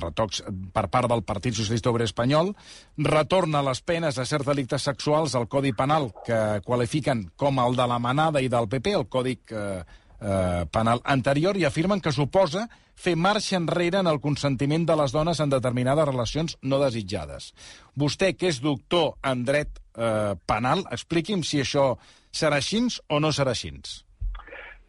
retocs 0.00 0.42
per 0.74 0.86
part 0.92 1.10
del 1.10 1.24
Partit 1.26 1.56
Socialista 1.58 1.90
Obrer 1.90 2.08
Espanyol, 2.08 2.52
retorna 2.96 3.64
les 3.66 3.82
penes 3.82 4.18
a 4.18 4.26
certs 4.28 4.48
delictes 4.48 4.86
sexuals 4.88 5.34
al 5.34 5.48
Codi 5.48 5.72
Penal 5.76 6.10
que 6.26 6.60
qualifiquen 6.66 7.28
com 7.36 7.60
el 7.62 7.76
de 7.76 7.86
la 7.86 7.98
manada 7.98 8.42
i 8.42 8.50
del 8.52 8.68
PP, 8.68 8.96
el 9.00 9.08
Codi 9.08 9.38
eh, 9.50 9.84
eh, 10.20 10.64
penal 10.72 11.00
anterior 11.04 11.56
i 11.56 11.66
afirmen 11.66 12.00
que 12.00 12.12
suposa 12.12 12.66
fer 12.96 13.16
marxa 13.16 13.58
enrere 13.58 14.00
en 14.00 14.08
el 14.08 14.20
consentiment 14.24 14.86
de 14.88 14.96
les 14.96 15.12
dones 15.12 15.40
en 15.40 15.52
determinades 15.52 16.08
relacions 16.08 16.56
no 16.62 16.80
desitjades. 16.80 17.52
Vostè, 17.94 18.32
que 18.36 18.48
és 18.48 18.62
doctor 18.64 19.16
en 19.24 19.44
dret 19.44 19.80
eh, 19.96 20.32
penal, 20.48 20.86
expliqui'm 20.92 21.44
si 21.44 21.60
això 21.60 21.94
serà 22.32 22.60
així 22.62 22.80
o 23.08 23.20
no 23.20 23.32
serà 23.32 23.52
així. 23.52 23.72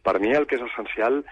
Per 0.04 0.16
mi 0.20 0.32
el 0.32 0.46
que 0.46 0.56
és 0.56 0.64
essencial 0.64 1.22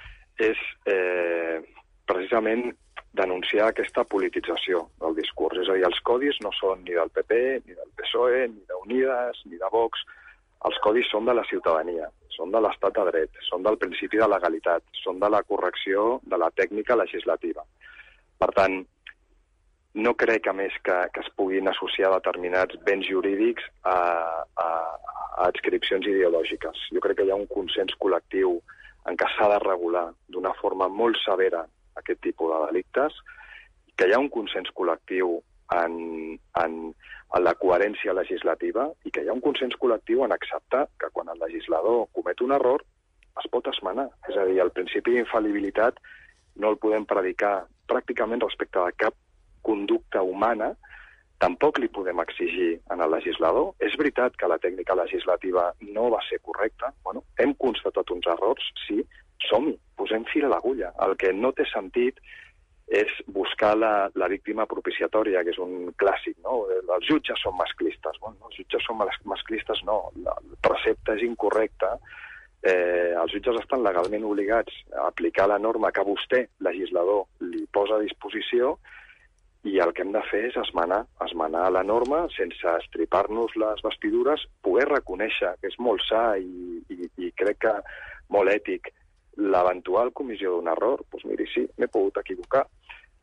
és 0.43 0.61
eh, 0.85 1.61
precisament 2.09 2.69
denunciar 3.17 3.71
aquesta 3.71 4.05
politització 4.05 4.87
del 5.01 5.17
discurs. 5.17 5.63
És 5.63 5.71
a 5.71 5.79
dir, 5.79 5.87
els 5.89 6.03
codis 6.05 6.39
no 6.45 6.53
són 6.59 6.85
ni 6.85 6.97
del 6.99 7.11
PP, 7.15 7.41
ni 7.65 7.75
del 7.75 7.91
PSOE, 8.01 8.47
ni 8.53 8.63
d'Unides, 8.69 9.43
ni 9.47 9.59
de 9.61 9.73
Vox. 9.73 10.05
Els 10.69 10.79
codis 10.85 11.09
són 11.13 11.29
de 11.29 11.35
la 11.37 11.45
ciutadania 11.49 12.11
són 12.37 12.53
de 12.53 12.61
l'estat 12.61 12.95
de 12.97 13.05
dret, 13.11 13.41
són 13.49 13.65
del 13.65 13.79
principi 13.81 14.21
de 14.21 14.29
legalitat, 14.29 14.85
són 15.03 15.21
de 15.23 15.31
la 15.33 15.43
correcció 15.49 16.21
de 16.29 16.39
la 16.43 16.51
tècnica 16.61 16.97
legislativa. 16.99 17.65
Per 18.37 18.51
tant, 18.59 18.77
no 20.07 20.13
crec, 20.21 20.49
a 20.51 20.55
més, 20.57 20.75
que, 20.85 20.97
que 21.13 21.23
es 21.25 21.31
puguin 21.41 21.71
associar 21.73 22.13
determinats 22.13 22.77
béns 22.85 23.09
jurídics 23.09 23.65
a, 23.89 23.97
a, 24.65 24.67
a 24.67 25.47
adscripcions 25.49 26.09
ideològiques. 26.13 26.89
Jo 26.93 27.05
crec 27.05 27.21
que 27.21 27.29
hi 27.29 27.33
ha 27.33 27.41
un 27.41 27.49
consens 27.53 27.97
col·lectiu 28.03 28.59
en 29.09 29.17
què 29.17 29.31
s'ha 29.33 29.49
de 29.55 29.63
regular 29.65 30.11
d'una 30.35 30.53
forma 30.61 30.91
molt 30.93 31.17
severa 31.25 31.65
aquest 32.01 32.23
tipus 32.25 32.53
de 32.53 32.63
delictes, 32.67 33.21
que 33.97 34.09
hi 34.09 34.15
ha 34.15 34.23
un 34.23 34.31
consens 34.33 34.73
col·lectiu 34.77 35.39
en, 35.75 35.95
en, 36.63 36.75
en 37.37 37.45
la 37.45 37.55
coherència 37.59 38.15
legislativa 38.15 38.87
i 39.05 39.11
que 39.11 39.25
hi 39.25 39.31
ha 39.31 39.37
un 39.37 39.43
consens 39.45 39.77
col·lectiu 39.81 40.25
en 40.25 40.35
acceptar 40.37 40.87
que 41.01 41.11
quan 41.13 41.33
el 41.33 41.41
legislador 41.43 42.07
comet 42.17 42.43
un 42.45 42.55
error 42.57 42.85
es 43.41 43.49
pot 43.53 43.69
esmenar. 43.73 44.09
És 44.31 44.37
a 44.37 44.45
dir, 44.49 44.61
el 44.63 44.73
principi 44.77 45.17
d'infal·libilitat 45.17 45.99
no 46.63 46.73
el 46.73 46.81
podem 46.81 47.05
predicar 47.09 47.67
pràcticament 47.91 48.43
respecte 48.45 48.81
a 48.81 48.93
cap 48.97 49.17
conducta 49.67 50.23
humana, 50.23 50.73
tampoc 51.43 51.79
li 51.83 51.91
podem 51.93 52.21
exigir 52.23 52.77
en 52.93 53.03
el 53.05 53.13
legislador. 53.13 53.75
És 53.85 53.97
veritat 54.01 54.37
que 54.41 54.49
la 54.49 54.61
tècnica 54.63 54.97
legislativa 54.97 55.69
no 55.93 56.09
va 56.15 56.23
ser 56.29 56.41
correcta. 56.41 56.93
Bueno, 57.05 57.25
hem 57.43 57.53
constatat 57.61 58.13
uns 58.15 58.29
errors, 58.33 58.73
sí, 58.87 59.03
som-hi, 59.45 59.77
posem 59.97 60.25
fil 60.33 60.47
a 60.49 60.53
l'agulla. 60.55 60.93
El 61.07 61.17
que 61.21 61.33
no 61.37 61.53
té 61.57 61.67
sentit 61.71 62.21
és 62.87 63.11
buscar 63.35 63.75
la, 63.77 64.09
la 64.15 64.29
víctima 64.31 64.67
propiciatòria, 64.71 65.43
que 65.43 65.51
és 65.51 65.59
un 65.63 65.91
clàssic, 65.99 66.37
no? 66.45 66.61
Els 66.71 67.09
jutges 67.09 67.41
són 67.43 67.57
masclistes. 67.59 68.19
Bueno, 68.23 68.39
els 68.47 68.61
jutges 68.61 68.87
són 68.87 69.01
masclistes, 69.27 69.83
no. 69.89 69.99
El 70.17 70.55
precepte 70.63 71.17
és 71.19 71.25
incorrecte. 71.27 71.97
Eh, 72.67 73.15
els 73.19 73.33
jutges 73.35 73.59
estan 73.61 73.83
legalment 73.83 74.25
obligats 74.27 74.75
a 74.95 75.09
aplicar 75.11 75.49
la 75.51 75.59
norma 75.59 75.91
que 75.95 76.07
vostè, 76.07 76.47
legislador, 76.67 77.27
li 77.43 77.67
posa 77.75 77.99
a 77.99 78.05
disposició 78.05 78.77
i 79.67 79.81
el 79.83 79.93
que 79.95 80.05
hem 80.05 80.13
de 80.15 80.23
fer 80.31 80.45
és 80.49 80.57
esmenar, 80.63 81.03
esmenar 81.25 81.67
la 81.75 81.83
norma 81.83 82.25
sense 82.37 82.75
estripar-nos 82.85 83.57
les 83.59 83.83
vestidures, 83.83 84.45
poder 84.63 84.87
reconèixer 84.93 85.57
que 85.61 85.71
és 85.73 85.79
molt 85.83 86.05
sa 86.07 86.37
i, 86.39 86.79
i, 86.95 87.09
i 87.27 87.33
crec 87.39 87.65
que 87.67 87.75
molt 88.35 88.53
ètic 88.53 88.93
l'eventual 89.37 90.13
comissió 90.13 90.55
d'un 90.55 90.69
error, 90.73 91.05
doncs 91.13 91.27
miri, 91.29 91.47
sí, 91.53 91.67
m'he 91.77 91.89
pogut 91.93 92.21
equivocar, 92.23 92.65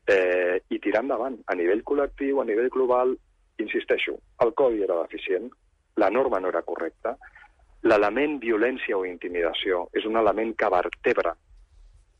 eh, 0.08 0.62
i 0.70 0.80
tirar 0.80 1.04
endavant. 1.04 1.40
A 1.48 1.56
nivell 1.56 1.84
col·lectiu, 1.84 2.42
a 2.42 2.46
nivell 2.46 2.70
global, 2.74 3.16
insisteixo, 3.62 4.18
el 4.46 4.54
codi 4.54 4.84
era 4.84 5.00
deficient, 5.02 5.50
la 5.98 6.10
norma 6.10 6.40
no 6.40 6.50
era 6.50 6.64
correcta, 6.66 7.16
l'element 7.84 8.40
violència 8.40 8.98
o 8.98 9.06
intimidació 9.06 9.88
és 9.94 10.06
un 10.08 10.18
element 10.18 10.54
que 10.56 10.70
vertebra 10.72 11.34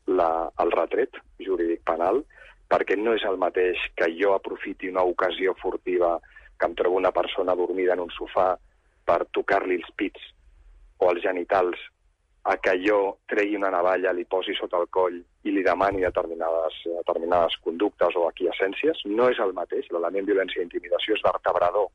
la, 0.06 0.28
el 0.60 0.72
retret 0.74 1.16
jurídic 1.40 1.82
penal, 1.88 2.20
perquè 2.68 2.96
no 3.00 3.14
és 3.16 3.24
el 3.28 3.38
mateix 3.40 3.80
que 3.96 4.10
jo 4.18 4.34
aprofiti 4.34 4.90
una 4.90 5.04
ocasió 5.08 5.54
furtiva 5.60 6.18
que 6.58 6.68
em 6.68 6.74
trobo 6.76 7.00
una 7.00 7.12
persona 7.12 7.54
dormida 7.56 7.94
en 7.94 8.04
un 8.04 8.12
sofà 8.14 8.54
per 9.08 9.24
tocar-li 9.36 9.78
els 9.80 9.90
pits 9.96 10.30
o 11.00 11.10
els 11.10 11.22
genitals 11.24 11.80
a 12.44 12.56
que 12.60 12.74
jo 12.84 13.16
tregui 13.30 13.56
una 13.56 13.70
navalla, 13.72 14.12
li 14.12 14.26
posi 14.28 14.52
sota 14.56 14.76
el 14.76 14.90
coll 14.92 15.16
i 15.16 15.52
li 15.52 15.62
demani 15.64 16.02
determinades, 16.04 16.76
determinades 16.84 17.56
conductes 17.64 18.16
o 18.20 18.26
aquiescències, 18.28 19.00
no 19.08 19.30
és 19.32 19.40
el 19.40 19.54
mateix. 19.56 19.88
L'element 19.90 20.28
violència 20.28 20.60
i 20.60 20.66
intimidació 20.66 21.16
és 21.16 21.24
vertebrador 21.24 21.88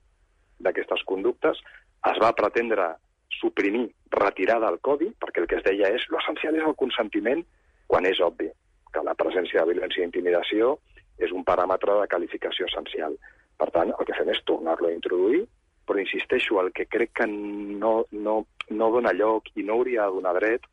d'aquestes 0.65 1.05
conductes. 1.05 1.61
Es 2.09 2.17
va 2.23 2.33
pretendre 2.33 2.95
suprimir, 3.37 3.85
retirar 4.09 4.57
del 4.63 4.79
codi, 4.81 5.11
perquè 5.21 5.43
el 5.43 5.47
que 5.51 5.59
es 5.59 5.67
deia 5.67 5.93
és 5.93 6.07
l'essencial 6.09 6.57
és 6.57 6.65
el 6.65 6.75
consentiment, 6.81 7.45
quan 7.85 8.09
és 8.09 8.19
obvi 8.25 8.49
que 8.93 9.05
la 9.05 9.13
presència 9.13 9.61
de 9.61 9.75
violència 9.75 10.01
i 10.01 10.07
intimidació 10.07 10.79
és 11.21 11.31
un 11.35 11.45
paràmetre 11.45 11.99
de 12.01 12.09
qualificació 12.09 12.65
essencial. 12.65 13.13
Per 13.59 13.69
tant, 13.75 13.93
el 13.93 14.07
que 14.07 14.17
fem 14.17 14.33
és 14.33 14.41
tornar-lo 14.49 14.89
a 14.89 14.95
introduir 14.95 15.45
però 15.89 16.03
insisteixo, 16.03 16.59
el 16.61 16.69
que 16.75 16.85
crec 16.85 17.15
que 17.21 17.25
no, 17.27 18.03
no, 18.13 18.35
no 18.69 18.91
dona 18.93 19.15
lloc 19.17 19.49
i 19.57 19.65
no 19.65 19.79
hauria 19.79 20.05
de 20.05 20.19
donar 20.19 20.35
dret 20.37 20.69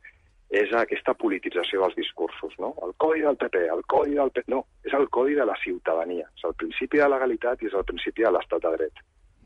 és 0.54 0.70
aquesta 0.78 1.16
politització 1.18 1.82
dels 1.82 1.96
discursos, 1.98 2.52
no? 2.62 2.70
El 2.86 2.92
codi 3.02 3.24
del 3.24 3.38
PP, 3.40 3.64
el 3.72 3.82
codi 3.90 4.14
del 4.14 4.30
PP... 4.30 4.52
No, 4.52 4.62
és 4.86 4.94
el 4.94 5.08
codi 5.10 5.34
de 5.34 5.46
la 5.48 5.56
ciutadania. 5.58 6.28
És 6.36 6.44
el 6.46 6.54
principi 6.54 7.02
de 7.02 7.08
legalitat 7.10 7.62
i 7.64 7.70
és 7.70 7.74
el 7.74 7.86
principi 7.88 8.26
de 8.26 8.30
l'estat 8.36 8.62
de 8.62 8.74
dret. 8.76 9.02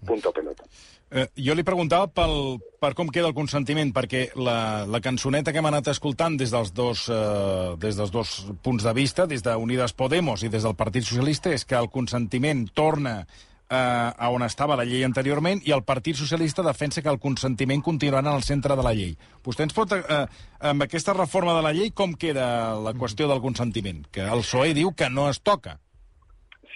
Punto 0.06 0.32
pelota. 0.32 0.64
Eh, 1.12 1.26
jo 1.44 1.54
li 1.56 1.64
preguntava 1.64 2.08
pel, 2.12 2.56
per 2.80 2.92
com 2.96 3.08
queda 3.12 3.28
el 3.28 3.36
consentiment, 3.36 3.90
perquè 3.96 4.30
la, 4.40 4.86
la 4.88 5.00
cançoneta 5.04 5.52
que 5.52 5.60
hem 5.60 5.68
anat 5.68 5.90
escoltant 5.92 6.38
des 6.40 6.52
dels, 6.52 6.72
dos, 6.76 7.06
eh, 7.12 7.76
des 7.80 7.96
dels 8.00 8.12
dos 8.12 8.34
punts 8.64 8.84
de 8.84 8.94
vista, 8.96 9.28
des 9.28 9.44
d'Unides 9.44 9.96
Podemos 9.96 10.44
i 10.44 10.52
des 10.52 10.64
del 10.64 10.76
Partit 10.76 11.04
Socialista, 11.04 11.52
és 11.52 11.64
que 11.68 11.80
el 11.80 11.90
consentiment 11.92 12.66
torna 12.76 13.22
eh, 13.70 14.28
on 14.28 14.44
estava 14.44 14.76
la 14.78 14.86
llei 14.88 15.04
anteriorment 15.06 15.62
i 15.66 15.74
el 15.76 15.84
Partit 15.86 16.18
Socialista 16.18 16.64
defensa 16.66 17.02
que 17.02 17.12
el 17.12 17.20
consentiment 17.22 17.82
continuarà 17.82 18.26
en 18.26 18.40
el 18.40 18.46
centre 18.46 18.76
de 18.76 18.86
la 18.86 18.94
llei. 18.96 19.14
Vostè 19.46 19.66
ens 19.66 19.76
pot... 19.76 19.94
Eh, 19.96 20.24
amb 20.70 20.84
aquesta 20.84 21.14
reforma 21.16 21.54
de 21.56 21.62
la 21.64 21.72
llei, 21.76 21.92
com 21.96 22.12
queda 22.18 22.74
la 22.82 22.92
qüestió 22.96 23.28
del 23.30 23.40
consentiment? 23.40 24.02
Que 24.12 24.26
el 24.26 24.44
PSOE 24.44 24.74
diu 24.76 24.92
que 24.92 25.08
no 25.08 25.30
es 25.30 25.40
toca. 25.40 25.78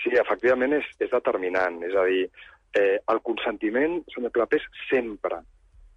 Sí, 0.03 0.15
efectivament 0.21 0.79
és, 0.79 0.87
és 1.05 1.11
determinant. 1.13 1.83
És 1.85 1.97
a 1.97 2.07
dir, 2.09 2.23
eh, 2.79 2.97
el 3.13 3.21
consentiment, 3.27 4.01
senyor 4.15 4.33
Clapés, 4.33 4.65
sempre 4.89 5.41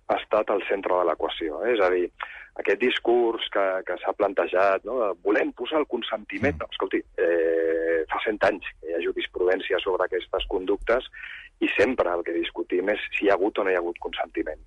ha 0.08 0.18
estat 0.22 0.52
al 0.52 0.64
centre 0.68 0.96
de 0.96 1.08
l'equació. 1.10 1.62
Eh? 1.66 1.74
És 1.76 1.84
a 1.84 1.90
dir, 1.94 2.06
aquest 2.62 2.82
discurs 2.82 3.48
que, 3.54 3.66
que 3.88 3.98
s'ha 4.02 4.14
plantejat, 4.18 4.86
no? 4.88 5.00
volem 5.26 5.54
posar 5.58 5.82
el 5.84 5.90
consentiment... 5.92 6.58
Mm. 6.58 6.64
No, 6.64 6.70
escolti, 6.74 7.02
eh, 7.22 8.04
fa 8.12 8.22
cent 8.26 8.40
anys 8.50 8.70
que 8.78 8.90
hi 8.90 8.96
ha 8.98 9.04
jurisprudència 9.04 9.82
sobre 9.84 10.08
aquestes 10.08 10.48
conductes 10.52 11.10
i 11.64 11.70
sempre 11.74 12.14
el 12.14 12.24
que 12.26 12.36
discutim 12.36 12.90
és 12.94 13.04
si 13.16 13.26
hi 13.26 13.32
ha 13.32 13.38
hagut 13.38 13.58
o 13.58 13.66
no 13.66 13.74
hi 13.74 13.78
ha 13.78 13.82
hagut 13.82 13.98
consentiment. 14.04 14.60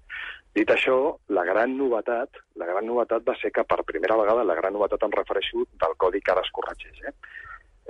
Dit 0.55 0.71
això, 0.75 0.97
la 1.31 1.45
gran 1.47 1.77
novetat, 1.79 2.41
la 2.59 2.67
gran 2.67 2.87
novetat 2.87 3.27
va 3.27 3.37
ser 3.39 3.53
que 3.55 3.63
per 3.67 3.85
primera 3.87 4.17
vegada, 4.19 4.47
la 4.47 4.57
gran 4.59 4.75
novetat 4.75 5.07
em 5.07 5.15
refereixo 5.15 5.63
del 5.83 5.95
codi 6.03 6.23
que 6.25 6.35
ara 6.35 6.43
es 6.47 6.51
corregeix, 6.57 7.05
eh? 7.07 7.15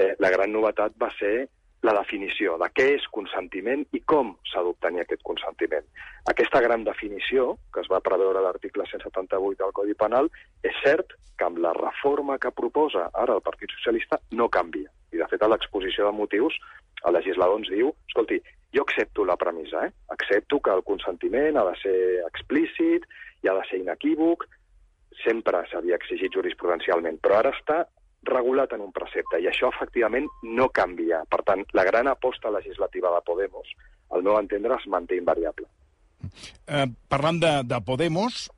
Eh, 0.00 0.12
la 0.20 0.30
gran 0.32 0.52
novetat 0.52 0.96
va 1.00 1.08
ser 1.16 1.48
la 1.86 1.94
definició 1.96 2.58
de 2.60 2.68
què 2.76 2.86
és 2.96 3.06
consentiment 3.14 3.86
i 3.96 4.02
com 4.12 4.34
s'ha 4.50 4.62
d'obtenir 4.64 5.02
aquest 5.02 5.22
consentiment. 5.24 5.86
Aquesta 6.28 6.60
gran 6.60 6.84
definició, 6.84 7.54
que 7.72 7.80
es 7.80 7.88
va 7.92 8.02
preveure 8.04 8.40
a 8.40 8.44
l'article 8.44 8.84
178 8.90 9.62
del 9.62 9.72
Codi 9.76 9.96
Penal, 9.96 10.28
és 10.62 10.76
cert 10.84 11.16
que 11.40 11.48
amb 11.48 11.60
la 11.64 11.72
reforma 11.72 12.36
que 12.38 12.52
proposa 12.52 13.08
ara 13.16 13.38
el 13.38 13.44
Partit 13.44 13.72
Socialista 13.78 14.20
no 14.36 14.50
canvia. 14.52 14.92
I, 15.10 15.18
de 15.22 15.28
fet, 15.30 15.42
a 15.42 15.48
l'exposició 15.48 16.06
de 16.06 16.12
motius, 16.14 16.58
el 17.08 17.16
legislador 17.16 17.62
ens 17.62 17.70
diu, 17.72 17.94
escolti, 18.10 18.38
jo 18.76 18.84
accepto 18.84 19.24
la 19.24 19.38
premissa, 19.40 19.86
eh? 19.86 19.92
accepto 20.12 20.60
que 20.60 20.74
el 20.74 20.84
consentiment 20.84 21.56
ha 21.56 21.64
de 21.70 21.76
ser 21.80 21.98
explícit 22.26 23.08
i 23.42 23.48
ha 23.48 23.56
de 23.56 23.64
ser 23.70 23.80
inequívoc, 23.80 24.44
sempre 25.24 25.64
s'havia 25.70 25.96
exigit 25.96 26.36
jurisprudencialment, 26.36 27.18
però 27.24 27.40
ara 27.40 27.54
està 27.56 27.80
regulat 28.28 28.72
en 28.76 28.84
un 28.84 28.92
precepte, 28.92 29.40
i 29.40 29.48
això 29.48 29.70
efectivament 29.72 30.28
no 30.42 30.68
canvia. 30.68 31.22
Per 31.30 31.42
tant, 31.46 31.64
la 31.72 31.84
gran 31.88 32.08
aposta 32.08 32.52
legislativa 32.52 33.12
de 33.14 33.24
Podemos, 33.26 33.74
al 34.10 34.24
meu 34.26 34.38
entendre, 34.38 34.76
es 34.76 34.88
manté 34.88 35.16
invariable. 35.16 35.66
Eh, 36.66 36.86
parlant 37.08 37.40
de, 37.40 37.52
de 37.64 37.80
Podemos, 37.86 38.48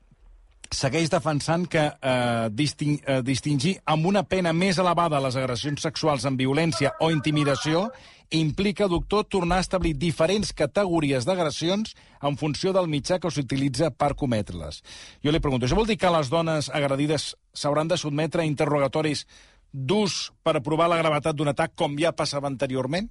segueix 0.73 1.11
defensant 1.11 1.67
que 1.69 1.83
eh, 1.85 2.49
disting, 2.51 2.97
eh, 3.05 3.21
distingir 3.23 3.77
amb 3.85 4.09
una 4.09 4.23
pena 4.27 4.53
més 4.53 4.79
elevada 4.81 5.21
les 5.23 5.37
agressions 5.39 5.85
sexuals 5.85 6.25
amb 6.25 6.41
violència 6.41 6.95
o 6.99 7.11
intimidació 7.13 7.87
implica, 8.33 8.87
doctor, 8.89 9.27
tornar 9.29 9.59
a 9.59 9.63
establir 9.63 9.93
diferents 10.01 10.53
categories 10.57 11.27
d'agressions 11.27 11.93
en 12.25 12.37
funció 12.39 12.73
del 12.73 12.89
mitjà 12.89 13.19
que 13.21 13.29
s'utilitza 13.29 13.91
per 13.93 14.15
cometre-les. 14.17 14.81
Jo 15.21 15.31
li 15.31 15.41
pregunto, 15.43 15.67
això 15.67 15.77
vol 15.77 15.89
dir 15.89 15.99
que 16.01 16.09
les 16.09 16.31
dones 16.33 16.71
agredides 16.73 17.35
s'hauran 17.53 17.91
de 17.91 17.99
sotmetre 18.01 18.41
a 18.41 18.49
interrogatoris 18.49 19.27
d'ús 19.73 20.31
per 20.45 20.55
aprovar 20.57 20.87
la 20.89 20.99
gravetat 21.01 21.35
d'un 21.35 21.49
atac 21.49 21.73
com 21.75 21.97
ja 21.99 22.13
passava 22.13 22.47
anteriorment? 22.47 23.09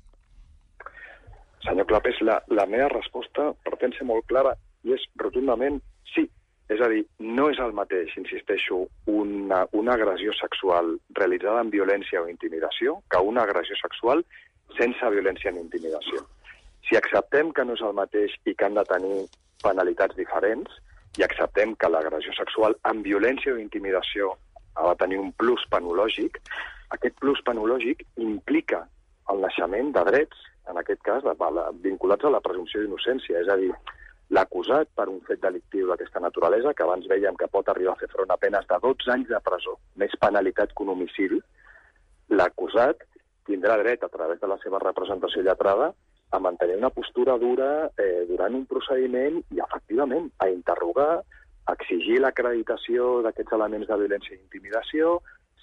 Senyor 1.62 1.86
Clapés, 1.86 2.18
la, 2.22 2.38
la 2.48 2.66
meva 2.66 2.88
resposta 2.90 3.50
pretén 3.66 3.94
ser 3.98 4.06
molt 4.06 4.26
clara 4.30 4.54
i 4.86 4.94
és 4.94 5.02
rotundament 5.18 5.80
sí. 6.14 6.26
És 6.72 6.80
a 6.80 6.88
dir, 6.88 7.02
no 7.20 7.48
és 7.52 7.58
el 7.60 7.74
mateix, 7.76 8.14
insisteixo, 8.16 8.86
una, 9.10 9.64
una 9.76 9.96
agressió 9.98 10.32
sexual 10.38 10.94
realitzada 11.18 11.60
amb 11.60 11.74
violència 11.74 12.22
o 12.22 12.30
intimidació 12.30 13.00
que 13.10 13.20
una 13.20 13.42
agressió 13.42 13.76
sexual 13.82 14.24
sense 14.78 15.10
violència 15.12 15.52
ni 15.52 15.60
intimidació. 15.60 16.22
Si 16.88 16.96
acceptem 16.96 17.52
que 17.52 17.66
no 17.66 17.76
és 17.76 17.82
el 17.84 17.92
mateix 17.98 18.34
i 18.46 18.54
que 18.54 18.66
han 18.66 18.78
de 18.78 18.86
tenir 18.88 19.18
penalitats 19.62 20.16
diferents, 20.16 20.70
i 21.18 21.26
acceptem 21.26 21.74
que 21.76 21.90
l'agressió 21.92 22.32
sexual 22.38 22.74
amb 22.88 23.04
violència 23.04 23.52
o 23.52 23.60
intimidació 23.60 24.32
de 24.76 24.94
tenir 25.00 25.18
un 25.20 25.32
plus 25.32 25.64
penològic, 25.70 26.38
aquest 26.96 27.18
plus 27.20 27.40
penològic 27.46 28.04
implica 28.20 28.82
el 29.32 29.40
naixement 29.44 29.92
de 29.96 30.04
drets, 30.08 30.46
en 30.70 30.78
aquest 30.78 31.02
cas, 31.06 31.24
vinculats 31.82 32.24
a 32.24 32.32
la 32.32 32.42
presumpció 32.44 32.82
d'innocència, 32.82 33.40
és 33.40 33.48
a 33.48 33.56
dir, 33.58 33.72
l'acusat 34.32 34.88
per 34.96 35.08
un 35.12 35.20
fet 35.26 35.42
delictiu 35.42 35.88
d'aquesta 35.88 36.20
naturalesa, 36.24 36.72
que 36.76 36.84
abans 36.84 37.08
veiem 37.08 37.36
que 37.36 37.50
pot 37.52 37.68
arribar 37.68 37.96
a 37.96 38.00
fer 38.00 38.08
front 38.12 38.30
a 38.32 38.38
penes 38.40 38.68
de 38.68 38.78
12 38.84 39.10
anys 39.14 39.28
de 39.32 39.40
presó, 39.44 39.76
més 40.00 40.14
penalitat 40.20 40.72
que 40.72 40.84
un 40.86 40.94
homicidi, 40.94 41.40
l'acusat 42.32 43.04
tindrà 43.48 43.76
dret, 43.82 44.04
a 44.04 44.08
través 44.08 44.40
de 44.40 44.48
la 44.48 44.58
seva 44.62 44.80
representació 44.80 45.42
lletrada, 45.42 45.92
a 46.32 46.38
mantenir 46.40 46.78
una 46.78 46.90
postura 46.90 47.36
dura 47.36 47.90
eh, 48.00 48.24
durant 48.28 48.54
un 48.56 48.64
procediment 48.66 49.42
i, 49.52 49.60
efectivament, 49.60 50.30
a 50.40 50.48
interrogar, 50.48 51.20
exigir 51.70 52.18
l'acreditació 52.20 53.20
d'aquests 53.22 53.54
elements 53.58 53.88
de 53.88 53.98
violència 54.02 54.34
i 54.34 54.40
intimidació, 54.40 55.18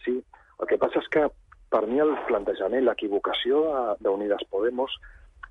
sí. 0.05 0.19
El 0.59 0.67
que 0.67 0.79
passa 0.79 0.99
és 0.99 1.07
que, 1.11 1.27
per 1.71 1.85
mi, 1.87 1.99
el 2.03 2.15
plantejament, 2.27 2.85
l'equivocació 2.85 3.63
d'Unides 4.03 4.45
Podemos 4.51 4.95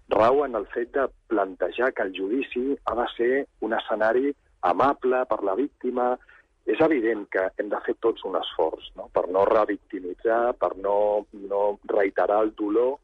rau 0.09 0.45
en 0.45 0.57
el 0.57 0.67
fet 0.73 0.93
de 0.95 1.07
plantejar 1.29 1.93
que 1.93 2.03
el 2.03 2.15
judici 2.17 2.77
ha 2.85 2.95
de 2.97 3.07
ser 3.17 3.33
un 3.61 3.75
escenari 3.77 4.33
amable 4.63 5.25
per 5.29 5.43
la 5.45 5.55
víctima. 5.55 6.15
És 6.69 6.81
evident 6.85 7.25
que 7.33 7.47
hem 7.57 7.69
de 7.73 7.81
fer 7.85 7.95
tots 8.05 8.25
un 8.29 8.37
esforç 8.37 8.91
no? 8.97 9.09
per 9.13 9.25
no 9.33 9.47
revictimitzar, 9.49 10.53
per 10.61 10.75
no, 10.77 11.25
no 11.49 11.63
reiterar 11.89 12.43
el 12.45 12.53
dolor 12.57 12.99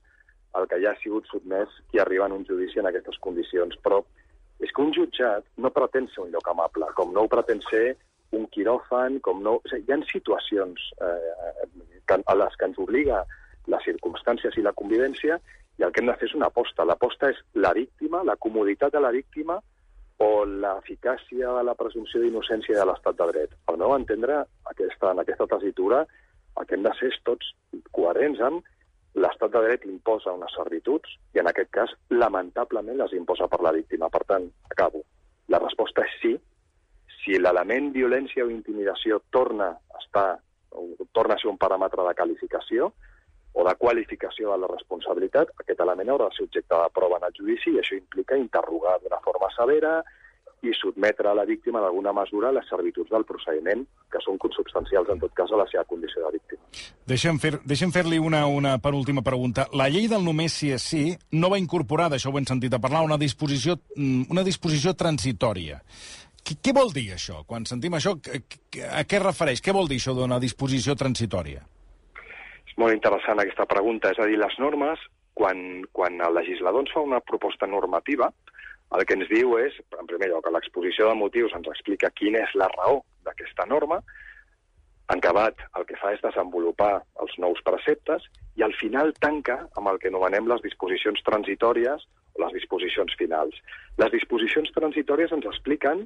al 0.55 0.69
que 0.69 0.81
ja 0.83 0.93
ha 0.93 1.01
sigut 1.01 1.27
sotmès 1.31 1.73
qui 1.91 1.99
arriba 1.99 2.27
en 2.29 2.37
un 2.37 2.45
judici 2.45 2.79
en 2.79 2.91
aquestes 2.91 3.17
condicions. 3.25 3.79
Però 3.81 4.03
un 4.85 4.93
jutjat 4.97 5.47
no 5.65 5.71
pretén 5.73 6.09
ser 6.13 6.25
un 6.25 6.33
lloc 6.35 6.49
amable, 6.51 6.91
com 6.99 7.13
no 7.15 7.25
ho 7.25 7.31
pretén 7.33 7.63
ser 7.71 7.97
un 8.37 8.47
quiròfan, 8.55 9.21
com 9.25 9.43
no... 9.43 9.59
O 9.61 9.71
sigui, 9.71 9.87
hi 9.89 9.95
ha 9.95 10.01
situacions 10.11 10.89
eh, 11.07 12.17
a 12.17 12.35
les 12.37 12.57
que 12.59 12.69
ens 12.69 12.81
obliga 12.83 13.23
les 13.73 13.87
circumstàncies 13.87 14.59
i 14.59 14.65
la 14.65 14.75
convivència 14.77 15.39
i 15.79 15.87
el 15.87 15.93
que 15.93 16.03
hem 16.03 16.11
de 16.11 16.17
fer 16.21 16.29
és 16.29 16.35
una 16.37 16.51
aposta. 16.53 16.87
L'aposta 16.87 17.31
és 17.33 17.41
la 17.55 17.73
víctima, 17.77 18.23
la 18.27 18.37
comoditat 18.37 18.93
de 18.95 19.03
la 19.03 19.13
víctima 19.15 19.59
o 20.23 20.45
l'eficàcia 20.47 21.55
de 21.57 21.65
la 21.67 21.75
presumpció 21.79 22.21
d'innocència 22.23 22.77
de 22.79 22.85
l'estat 22.87 23.19
de 23.19 23.31
dret. 23.33 23.57
Al 23.71 23.81
meu 23.81 23.95
entendre, 23.97 24.43
aquesta, 24.71 25.11
en 25.11 25.25
aquesta 25.25 25.49
tesitura, 25.57 26.05
el 26.61 26.69
que 26.69 26.77
hem 26.77 26.85
de 26.87 26.93
ser 27.01 27.11
és 27.11 27.19
tots 27.27 27.51
coherents 27.97 28.43
amb 28.47 28.74
l'estat 29.15 29.53
de 29.55 29.63
dret 29.63 29.85
imposa 29.87 30.35
unes 30.35 30.55
servituds 30.57 31.13
i, 31.35 31.41
en 31.43 31.51
aquest 31.51 31.71
cas, 31.75 31.93
lamentablement 32.11 32.99
les 32.99 33.15
imposa 33.15 33.49
per 33.51 33.61
la 33.63 33.73
víctima. 33.77 34.11
Per 34.11 34.25
tant, 34.27 34.49
acabo. 34.71 35.05
La 35.53 35.61
resposta 35.63 36.03
és 36.07 36.17
sí. 36.23 36.35
Si 37.23 37.39
l'element 37.39 37.93
violència 37.95 38.45
o 38.45 38.51
intimidació 38.53 39.21
torna 39.33 39.71
a 39.71 40.03
estar 40.03 40.29
o 40.75 41.07
torna 41.13 41.37
a 41.37 41.41
ser 41.41 41.49
un 41.53 41.59
paràmetre 41.61 42.03
de 42.03 42.15
qualificació 42.19 42.91
o 43.55 43.65
de 43.67 43.75
qualificació 43.79 44.51
de 44.51 44.59
la 44.65 44.71
responsabilitat, 44.73 45.53
aquest 45.63 45.81
element 45.85 46.11
haurà 46.11 46.27
de 46.29 46.37
ser 46.37 46.47
objecte 46.49 46.75
de 46.75 46.91
prova 46.99 47.21
en 47.21 47.29
el 47.29 47.37
judici 47.37 47.71
i 47.71 47.79
això 47.79 47.95
implica 47.95 48.39
interrogar 48.41 48.97
d'una 49.03 49.21
forma 49.23 49.51
severa, 49.55 50.01
i 50.69 50.75
sotmetre 50.79 51.29
a 51.31 51.35
la 51.37 51.45
víctima 51.45 51.81
d'alguna 51.83 52.13
mesura 52.17 52.49
a 52.49 52.57
les 52.57 52.67
servituds 52.71 53.11
del 53.13 53.27
procediment, 53.29 53.85
que 54.11 54.23
són 54.25 54.39
consubstancials, 54.41 55.11
en 55.13 55.23
tot 55.23 55.35
cas, 55.37 55.53
a 55.53 55.61
la 55.61 55.67
seva 55.71 55.85
condició 55.89 56.25
de 56.25 56.33
víctima. 56.39 56.63
Deixem 57.07 57.39
fer-li 57.43 57.63
deixem 57.69 57.93
fer 57.95 58.05
una, 58.21 58.47
una 58.47 58.77
penúltima 58.79 59.23
pregunta. 59.23 59.69
La 59.73 59.89
llei 59.93 60.09
del 60.09 60.25
només 60.25 60.57
si 60.57 60.73
és 60.73 60.83
sí 60.83 61.05
no 61.33 61.51
va 61.53 61.61
incorporar, 61.61 62.11
d'això 62.13 62.33
ho 62.33 62.39
hem 62.39 62.49
sentit 62.49 62.75
a 62.75 62.83
parlar, 62.83 63.05
una 63.05 63.21
disposició, 63.21 63.79
mm, 63.97 64.31
una 64.31 64.45
disposició 64.47 64.95
transitòria. 64.95 65.81
Què, 66.45 66.59
què 66.61 66.75
vol 66.77 66.93
dir 66.93 67.11
això? 67.15 67.43
Quan 67.49 67.65
sentim 67.65 67.95
això, 67.97 68.17
a 68.19 69.05
què 69.09 69.21
refereix? 69.23 69.63
Què 69.65 69.73
vol 69.73 69.89
dir 69.89 70.01
això 70.01 70.15
d'una 70.17 70.41
disposició 70.41 70.95
transitòria? 70.95 71.65
És 72.69 72.77
molt 72.77 72.93
interessant 72.93 73.41
aquesta 73.41 73.67
pregunta. 73.71 74.11
És 74.13 74.21
a 74.21 74.27
dir, 74.29 74.37
les 74.41 74.59
normes, 74.59 75.01
quan, 75.35 75.85
quan 75.93 76.21
el 76.21 76.37
legislador 76.37 76.85
ens 76.85 76.93
fa 76.95 77.05
una 77.05 77.21
proposta 77.21 77.67
normativa, 77.71 78.31
el 78.93 79.07
que 79.07 79.17
ens 79.19 79.31
diu 79.31 79.57
és, 79.59 79.77
en 79.99 80.11
primer 80.11 80.29
lloc, 80.31 80.47
a 80.47 80.55
l'exposició 80.55 81.09
de 81.09 81.19
motius 81.19 81.55
ens 81.57 81.71
explica 81.73 82.13
quina 82.15 82.45
és 82.45 82.55
la 82.59 82.69
raó 82.77 83.01
d'aquesta 83.25 83.67
norma, 83.67 84.01
en 85.13 85.21
acabat 85.21 85.59
el 85.79 85.85
que 85.89 85.99
fa 86.01 86.15
és 86.15 86.23
desenvolupar 86.25 87.03
els 87.21 87.35
nous 87.39 87.61
preceptes 87.65 88.25
i 88.57 88.63
al 88.65 88.73
final 88.79 89.13
tanca 89.21 89.59
amb 89.77 89.91
el 89.91 89.99
que 90.01 90.09
anomenem 90.09 90.49
les 90.49 90.63
disposicions 90.65 91.21
transitòries 91.27 92.07
les 92.39 92.53
disposicions 92.53 93.15
finals. 93.19 93.57
Les 93.99 94.13
disposicions 94.13 94.71
transitòries 94.75 95.33
ens 95.35 95.47
expliquen 95.51 96.05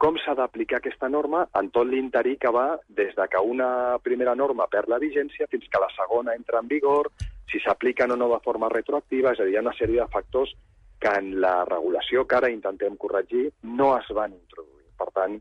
com 0.00 0.16
s'ha 0.22 0.34
d'aplicar 0.36 0.78
aquesta 0.80 1.10
norma 1.12 1.42
en 1.60 1.68
tot 1.74 1.88
l'interí 1.88 2.38
que 2.40 2.52
va 2.56 2.78
des 2.88 3.12
de 3.16 3.26
que 3.28 3.42
una 3.44 3.98
primera 4.02 4.34
norma 4.34 4.68
perd 4.72 4.88
la 4.88 5.00
vigència 5.02 5.48
fins 5.52 5.68
que 5.68 5.82
la 5.82 5.90
segona 5.96 6.34
entra 6.38 6.62
en 6.62 6.70
vigor, 6.70 7.10
si 7.52 7.60
s'apliquen 7.60 8.14
o 8.14 8.16
no 8.16 8.30
de 8.32 8.40
forma 8.44 8.70
retroactiva, 8.72 9.34
és 9.34 9.40
a 9.40 9.44
dir, 9.44 9.54
hi 9.54 9.60
ha 9.60 9.66
una 9.66 9.76
sèrie 9.76 10.00
de 10.00 10.08
factors 10.14 10.54
que 11.00 11.12
en 11.18 11.32
la 11.40 11.64
regulació 11.64 12.26
que 12.28 12.36
ara 12.36 12.50
intentem 12.52 12.96
corregir 13.00 13.48
no 13.80 13.94
es 13.96 14.08
van 14.16 14.34
introduir. 14.36 14.86
Per 15.00 15.08
tant, 15.16 15.38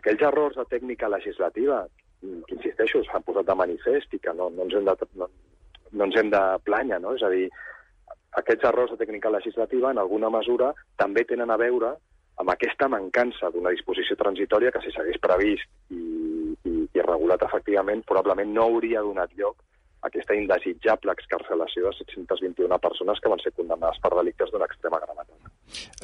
aquells 0.00 0.24
errors 0.26 0.58
de 0.58 0.66
tècnica 0.72 1.08
legislativa, 1.12 1.84
que 2.20 2.56
insisteixo, 2.56 3.04
s'han 3.06 3.24
posat 3.26 3.48
de 3.48 3.56
manifest 3.56 4.14
i 4.16 4.20
que 4.20 4.34
no, 4.34 4.50
no, 4.50 4.66
ens 4.66 4.76
hem 4.76 4.88
de, 4.88 5.10
no, 5.22 5.30
no 5.92 6.08
ens 6.08 6.18
hem 6.20 6.32
de 6.34 6.42
planya, 6.66 6.98
no? 6.98 7.14
És 7.16 7.24
a 7.24 7.30
dir, 7.32 7.46
aquests 8.42 8.66
errors 8.66 8.92
de 8.92 8.98
tècnica 9.00 9.30
legislativa, 9.32 9.94
en 9.94 10.02
alguna 10.02 10.30
mesura, 10.30 10.74
també 11.00 11.24
tenen 11.24 11.50
a 11.50 11.58
veure 11.60 11.94
amb 12.40 12.52
aquesta 12.52 12.88
mancança 12.88 13.50
d'una 13.52 13.72
disposició 13.74 14.16
transitòria 14.16 14.70
que 14.74 14.82
si 14.84 14.92
s'hagués 14.94 15.20
previst 15.22 15.66
i, 15.92 16.02
i, 16.64 16.76
i 16.96 17.02
regulat 17.04 17.42
efectivament 17.46 18.02
probablement 18.08 18.54
no 18.56 18.68
hauria 18.68 19.02
donat 19.04 19.34
lloc 19.36 19.58
aquesta 20.08 20.36
indesitjable 20.38 21.12
excarcelació 21.16 21.88
de 21.88 21.96
721 22.00 22.78
persones 22.86 23.20
que 23.20 23.32
van 23.32 23.42
ser 23.44 23.52
condemnades 23.56 24.00
per 24.04 24.14
delictes 24.16 24.52
d'una 24.52 24.68
extrema 24.70 25.02
gravetat. 25.04 25.49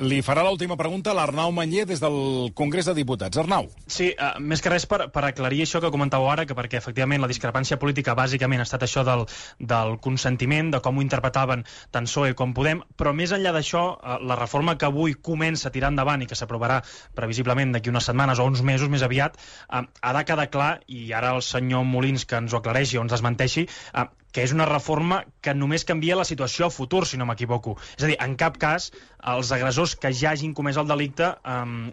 Li 0.05 0.19
farà 0.25 0.43
l'última 0.45 0.77
pregunta 0.77 1.15
l'Arnau 1.17 1.53
Manyer 1.57 1.87
des 1.89 2.03
del 2.03 2.19
Congrés 2.55 2.89
de 2.89 2.95
Diputats. 2.97 3.39
Arnau. 3.41 3.69
Sí, 3.87 4.11
uh, 4.13 4.37
més 4.41 4.63
que 4.63 4.73
res 4.73 4.87
per, 4.91 5.07
per 5.15 5.25
aclarir 5.25 5.63
això 5.65 5.81
que 5.81 5.91
comentàveu 5.95 6.29
ara, 6.33 6.45
que 6.49 6.57
perquè 6.59 6.77
efectivament 6.81 7.23
la 7.23 7.31
discrepància 7.31 7.79
política 7.81 8.17
bàsicament 8.19 8.61
ha 8.61 8.67
estat 8.69 8.85
això 8.87 9.05
del, 9.07 9.25
del 9.59 9.97
consentiment, 10.05 10.71
de 10.75 10.83
com 10.85 10.99
ho 10.99 11.05
interpretaven 11.05 11.65
tant 11.95 12.11
PSOE 12.11 12.37
com 12.39 12.53
Podem, 12.57 12.83
però 12.97 13.15
més 13.17 13.33
enllà 13.37 13.55
d'això, 13.57 13.87
uh, 13.97 14.19
la 14.21 14.39
reforma 14.39 14.77
que 14.77 14.89
avui 14.91 15.17
comença 15.31 15.71
a 15.71 15.75
tirar 15.75 15.93
endavant 15.95 16.23
i 16.23 16.29
que 16.31 16.39
s'aprovarà 16.39 16.83
previsiblement 17.17 17.73
d'aquí 17.75 17.93
unes 17.93 18.11
setmanes 18.11 18.41
o 18.43 18.47
uns 18.51 18.63
mesos 18.63 18.93
més 18.93 19.07
aviat, 19.07 19.41
uh, 19.71 19.87
ha 19.87 20.15
de 20.19 20.25
quedar 20.29 20.51
clar, 20.53 20.71
i 20.87 21.09
ara 21.17 21.33
el 21.37 21.43
senyor 21.43 21.89
Molins 21.89 22.29
que 22.29 22.39
ens 22.43 22.53
ho 22.53 22.61
aclareixi 22.61 23.01
o 23.01 23.05
ens 23.07 23.17
desmenteixi, 23.17 23.67
uh, 23.95 24.07
que 24.37 24.43
és 24.45 24.53
una 24.53 24.67
reforma 24.69 25.23
que 25.41 25.55
només 25.57 25.87
canvia 25.89 26.17
la 26.19 26.25
situació 26.29 26.67
a 26.67 26.73
futur, 26.73 27.07
si 27.09 27.17
no 27.17 27.25
m'equivoco. 27.25 27.73
És 27.97 28.05
a 28.05 28.09
dir, 28.11 28.17
en 28.21 28.35
cap 28.37 28.59
cas 28.61 28.91
els 29.33 29.53
agressors 29.57 29.95
que 30.03 30.11
ja 30.13 30.35
hagin 30.35 30.53
comès 30.59 30.77
el 30.77 30.91
delicte 30.91 31.31
um, 31.49 31.87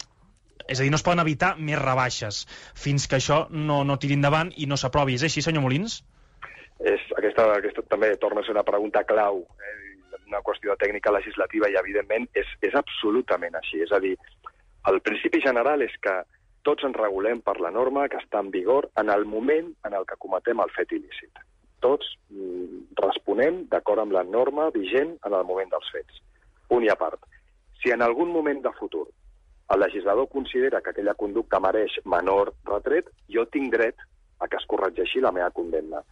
és 0.67 0.75
a 0.75 0.84
dir, 0.84 0.89
no 0.91 0.99
es 0.99 1.06
poden 1.08 1.23
evitar 1.23 1.53
més 1.69 1.79
rebaixes 1.79 2.41
fins 2.86 3.08
que 3.08 3.15
això 3.21 3.38
no, 3.69 3.77
no 3.88 3.95
tiri 3.95 4.17
endavant 4.19 4.51
i 4.60 4.67
no 4.67 4.75
s'aprovi. 4.82 5.15
És 5.15 5.23
així, 5.27 5.43
senyor 5.45 5.63
Molins? 5.63 6.01
És, 6.84 7.06
aquesta, 7.15 7.45
aquesta 7.62 7.86
també 7.93 8.12
torna 8.19 8.43
a 8.43 8.47
ser 8.47 8.58
una 8.58 8.65
pregunta 8.67 9.06
clau, 9.08 9.39
eh? 9.63 9.73
una 10.27 10.43
qüestió 10.43 10.75
tècnica 10.84 11.15
legislativa 11.15 11.71
i, 11.71 11.79
evidentment, 11.79 12.27
és, 12.36 12.51
és 12.60 12.75
absolutament 12.75 13.56
així. 13.62 13.79
És 13.88 13.95
a 13.95 14.01
dir, 14.03 14.17
el 14.91 14.99
principi 15.08 15.39
general 15.47 15.88
és 15.88 15.95
que 16.03 16.19
tots 16.67 16.84
ens 16.84 16.99
regulem 16.99 17.39
per 17.39 17.56
la 17.63 17.71
norma 17.71 18.10
que 18.12 18.19
està 18.19 18.43
en 18.43 18.51
vigor 18.51 18.91
en 18.99 19.15
el 19.15 19.23
moment 19.23 19.71
en 19.88 19.95
el 19.95 20.12
que 20.12 20.19
cometem 20.19 20.60
el 20.60 20.75
fet 20.75 20.91
il·lícit 20.99 21.43
tots 21.84 22.08
mm, 22.32 22.96
responem 23.00 23.63
d'acord 23.72 24.04
amb 24.04 24.15
la 24.15 24.24
norma 24.24 24.69
vigent 24.76 25.17
en 25.28 25.36
el 25.36 25.46
moment 25.50 25.69
dels 25.74 25.91
fets. 25.96 26.24
Punt 26.69 26.86
i 26.88 26.91
a 26.91 26.98
part. 27.00 27.19
Si 27.82 27.91
en 27.91 28.02
algun 28.02 28.32
moment 28.32 28.63
de 28.63 28.72
futur 28.80 29.08
el 29.74 29.80
legislador 29.80 30.28
considera 30.30 30.82
que 30.82 30.91
aquella 30.91 31.15
conducta 31.15 31.60
mereix 31.63 31.96
menor 32.06 32.54
retret, 32.67 33.08
jo 33.36 33.46
tinc 33.50 33.72
dret 33.74 34.02
a 34.39 34.48
que 34.48 34.60
es 34.60 34.67
corregeixi 34.69 35.24
la 35.24 35.32
meva 35.32 35.50
condemna. 35.56 36.04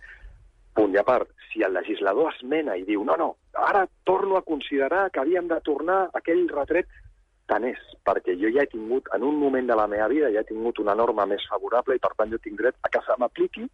Punt 0.73 0.95
i 0.95 0.99
a 1.01 1.03
part, 1.03 1.29
si 1.51 1.63
el 1.67 1.75
legislador 1.75 2.31
esmena 2.31 2.77
i 2.79 2.85
diu 2.87 3.03
no, 3.03 3.17
no, 3.19 3.29
ara 3.69 3.83
torno 4.07 4.37
a 4.37 4.45
considerar 4.47 5.09
que 5.11 5.19
havíem 5.19 5.49
de 5.51 5.59
tornar 5.67 5.99
aquell 6.17 6.47
retret, 6.49 6.87
tant 7.51 7.67
és, 7.67 7.79
perquè 8.07 8.37
jo 8.39 8.49
ja 8.55 8.63
he 8.63 8.71
tingut, 8.71 9.09
en 9.15 9.25
un 9.27 9.37
moment 9.39 9.67
de 9.67 9.75
la 9.77 9.87
meva 9.91 10.07
vida, 10.11 10.31
ja 10.33 10.43
he 10.43 10.49
tingut 10.49 10.79
una 10.79 10.95
norma 10.95 11.27
més 11.27 11.43
favorable 11.51 11.97
i, 11.97 12.01
per 12.03 12.13
tant, 12.15 12.31
jo 12.31 12.39
tinc 12.43 12.59
dret 12.61 12.77
a 12.81 12.91
que 12.93 13.03
se 13.05 13.17
m'apliqui 13.19 13.67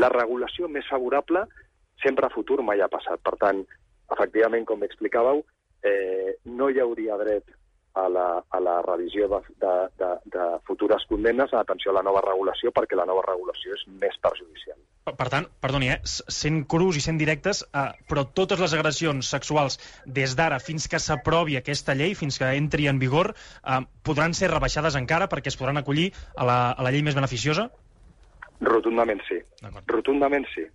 la 0.00 0.10
regulació 0.14 0.70
més 0.72 0.88
favorable 0.88 1.44
sempre 2.02 2.26
a 2.26 2.32
futur 2.32 2.62
mai 2.64 2.80
ha 2.80 2.90
passat. 2.90 3.20
Per 3.24 3.36
tant, 3.40 3.62
efectivament, 4.14 4.64
com 4.68 4.84
explicàveu, 4.86 5.42
eh, 5.84 6.36
no 6.58 6.70
hi 6.70 6.80
hauria 6.80 7.18
dret 7.20 7.54
a 7.94 8.08
la, 8.08 8.26
a 8.50 8.60
la 8.60 8.76
revisió 8.82 9.28
de, 9.28 9.40
de, 9.62 9.72
de, 9.98 10.10
de 10.34 10.44
futures 10.66 11.04
condemnes 11.08 11.52
en 11.52 11.60
atenció 11.60 11.90
a 11.92 11.98
la 11.98 12.04
nova 12.06 12.22
regulació 12.24 12.72
perquè 12.74 12.98
la 12.98 13.06
nova 13.08 13.24
regulació 13.26 13.74
és 13.74 13.84
més 14.02 14.16
perjudicial. 14.22 14.78
Per, 15.08 15.28
tant, 15.32 15.48
perdoni, 15.62 15.88
eh, 15.94 15.98
sent 16.04 16.62
crus 16.68 16.98
i 16.98 17.02
sent 17.04 17.18
directes, 17.20 17.62
eh, 17.72 17.86
però 18.10 18.26
totes 18.40 18.60
les 18.60 18.74
agressions 18.76 19.32
sexuals 19.34 19.78
des 20.04 20.36
d'ara 20.36 20.60
fins 20.60 20.88
que 20.88 21.00
s'aprovi 21.00 21.56
aquesta 21.56 21.96
llei, 21.96 22.14
fins 22.18 22.38
que 22.38 22.52
entri 22.60 22.88
en 22.92 23.00
vigor, 23.02 23.32
eh, 23.32 23.80
podran 24.04 24.36
ser 24.36 24.52
rebaixades 24.52 24.98
encara 25.00 25.30
perquè 25.32 25.52
es 25.52 25.58
podran 25.60 25.80
acollir 25.80 26.10
a 26.36 26.44
la, 26.48 26.58
a 26.72 26.84
la 26.84 26.94
llei 26.94 27.02
més 27.06 27.16
beneficiosa? 27.18 27.70
Rotundament 28.60 29.22
sí. 29.28 29.40
Rotundament 29.86 30.46
sí. 30.54 30.66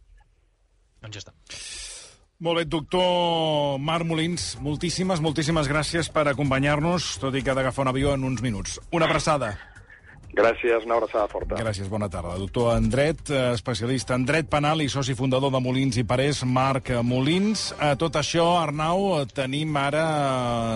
Doncs 1.04 1.19
ja 1.19 1.26
està. 1.26 1.83
Molt 2.43 2.60
bé, 2.60 2.63
doctor 2.67 3.77
Marc 3.79 4.03
Molins, 4.03 4.49
moltíssimes, 4.60 5.21
moltíssimes 5.23 5.69
gràcies 5.71 6.10
per 6.12 6.25
acompanyar-nos, 6.27 7.13
tot 7.23 7.38
i 7.39 7.43
que 7.43 7.53
ha 7.53 7.56
d'agafar 7.56 7.86
un 7.86 7.93
avió 7.93 8.17
en 8.17 8.25
uns 8.27 8.43
minuts. 8.43 8.82
Una 8.91 9.08
abraçada. 9.08 9.53
Gràcies, 10.34 10.86
una 10.88 10.96
abraçada 10.98 11.28
forta. 11.30 11.58
Gràcies, 11.60 11.88
bona 11.89 12.10
tarda. 12.10 12.34
Doctor 12.41 12.72
en 12.76 12.89
dret, 12.89 13.30
eh, 13.30 13.54
especialista 13.54 14.15
en 14.17 14.26
dret 14.26 14.50
penal 14.50 14.82
i 14.82 14.89
soci 14.89 15.13
fundador 15.13 15.52
de 15.54 15.60
Molins 15.62 16.00
i 16.02 16.04
Parés, 16.04 16.41
Marc 16.43 16.89
Molins. 17.06 17.67
A 17.78 17.91
eh, 17.91 17.98
tot 18.02 18.17
això, 18.17 18.48
Arnau, 18.58 19.26
tenim 19.30 19.78
ara 19.78 20.06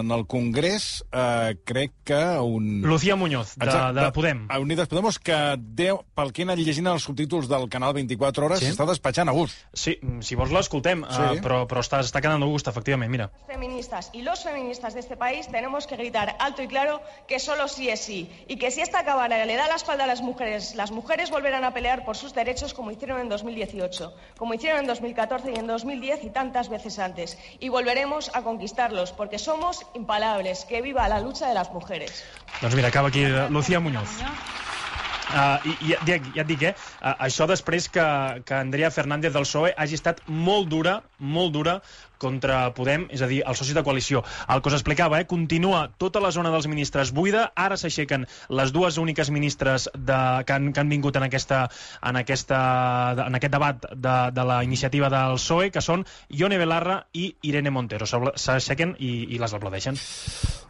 en 0.04 0.14
el 0.14 0.28
Congrés, 0.30 1.04
eh, 1.12 1.56
crec 1.66 1.96
que 2.06 2.22
un... 2.38 2.84
Lucía 2.86 3.16
Muñoz, 3.16 3.56
de, 3.56 3.66
Exacte, 3.66 4.00
de 4.00 4.12
Podem. 4.12 4.46
A 4.50 4.60
Unides 4.60 4.88
Podemos, 4.88 5.18
que 5.18 5.38
deu, 5.58 6.04
pel 6.14 6.32
que 6.32 6.44
he 6.44 6.48
anat 6.48 6.62
llegint 6.62 6.92
els 6.94 7.08
subtítols 7.10 7.50
del 7.50 7.68
canal 7.74 7.96
24 7.98 8.46
Hores, 8.46 8.62
sí? 8.62 8.70
està 8.76 8.86
despatxant 8.86 9.30
a 9.30 9.36
gust. 9.36 9.58
Sí, 9.74 9.98
si 10.22 10.38
vols 10.38 10.54
l'escoltem, 10.54 11.02
sí. 11.10 11.24
uh, 11.34 11.42
però, 11.42 11.64
però 11.66 11.82
està, 11.82 12.04
està 12.06 12.22
quedant 12.22 12.46
a 12.46 12.52
gust, 12.52 12.70
efectivament, 12.70 13.10
mira. 13.10 13.32
Feministas 13.50 14.12
y 14.14 14.22
los 14.22 14.44
feministas 14.44 14.94
de 14.94 15.00
este 15.00 15.18
país 15.18 15.50
tenemos 15.50 15.88
que 15.88 15.98
gritar 15.98 16.36
alto 16.40 16.62
y 16.62 16.68
claro 16.68 17.02
que 17.28 17.40
solo 17.40 17.68
sí 17.68 17.90
es 17.90 18.02
sí, 18.02 18.30
y 18.48 18.58
que 18.58 18.70
si 18.70 18.82
esta 18.82 19.04
Cámara 19.04 19.47
le 19.48 19.56
da 19.56 19.68
la 19.68 19.76
espalda 19.76 20.04
a 20.04 20.08
las 20.08 20.22
mujeres, 20.22 20.76
las 20.76 20.92
mujeres 20.92 21.32
volverán 21.32 21.64
a 21.64 21.74
pelear 21.74 22.04
por 22.04 22.18
sus 22.18 22.34
derechos 22.34 22.74
como 22.74 22.92
hicieron 22.92 23.22
en 23.22 23.30
2018, 23.30 24.14
como 24.38 24.54
hicieron 24.54 24.82
en 24.82 24.88
2014 24.88 25.54
y 25.56 25.56
en 25.56 25.68
2010 25.68 26.26
y 26.26 26.30
tantas 26.30 26.70
veces 26.70 27.00
antes. 27.00 27.38
Y 27.60 27.70
volveremos 27.70 28.30
a 28.34 28.44
conquistarlos 28.44 29.14
porque 29.14 29.40
somos 29.40 29.86
impalables. 29.94 30.66
Que 30.66 30.82
viva 30.82 31.08
la 31.08 31.22
lucha 31.22 31.48
de 31.48 31.54
las 31.54 31.72
mujeres. 31.72 32.26
Doncs 32.62 32.76
mira, 32.76 32.90
acaba 32.90 33.08
aquí 33.08 33.26
Lucía 33.50 33.80
Muñoz. 33.80 34.10
Uh, 35.28 35.60
i, 35.84 35.92
ja, 36.08 36.16
ja 36.32 36.44
et 36.44 36.48
dic, 36.48 36.62
eh? 36.70 36.74
Uh, 37.02 37.12
això 37.26 37.44
després 37.52 37.90
que, 37.92 38.04
que 38.48 38.56
Andrea 38.56 38.88
Fernández 38.96 39.34
del 39.36 39.44
PSOE 39.44 39.74
hagi 39.76 39.98
estat 40.00 40.22
molt 40.32 40.70
dura, 40.72 41.02
molt 41.20 41.52
dura 41.52 41.74
contra 42.22 42.68
Podem, 42.78 43.08
és 43.14 43.24
a 43.24 43.30
dir, 43.30 43.42
els 43.48 43.60
socis 43.60 43.76
de 43.76 43.84
coalició. 43.86 44.24
El 44.54 44.62
que 44.62 44.72
us 44.72 44.78
explicava, 44.78 45.20
eh? 45.22 45.28
continua 45.30 45.88
tota 45.98 46.22
la 46.24 46.32
zona 46.36 46.52
dels 46.54 46.68
ministres 46.70 47.14
buida, 47.16 47.48
ara 47.56 47.78
s'aixequen 47.80 48.28
les 48.50 48.74
dues 48.76 49.00
úniques 49.02 49.32
ministres 49.34 49.90
de, 49.94 50.20
que, 50.46 50.54
han, 50.54 50.72
que 50.74 50.84
han 50.84 50.92
vingut 50.92 51.18
en, 51.18 51.28
aquesta, 51.28 51.64
en, 52.02 52.22
aquesta, 52.22 52.60
en 53.28 53.40
aquest 53.40 53.54
debat 53.54 53.90
de, 53.94 54.18
de 54.34 54.48
la 54.48 54.62
iniciativa 54.68 55.10
del 55.14 55.38
PSOE, 55.40 55.72
que 55.74 55.84
són 55.84 56.06
Ione 56.30 56.60
Belarra 56.62 57.02
i 57.18 57.32
Irene 57.50 57.74
Montero. 57.74 58.08
S'aixequen 58.08 58.96
i, 59.00 59.14
i 59.34 59.42
les 59.42 59.54
aplaudeixen. 59.54 59.98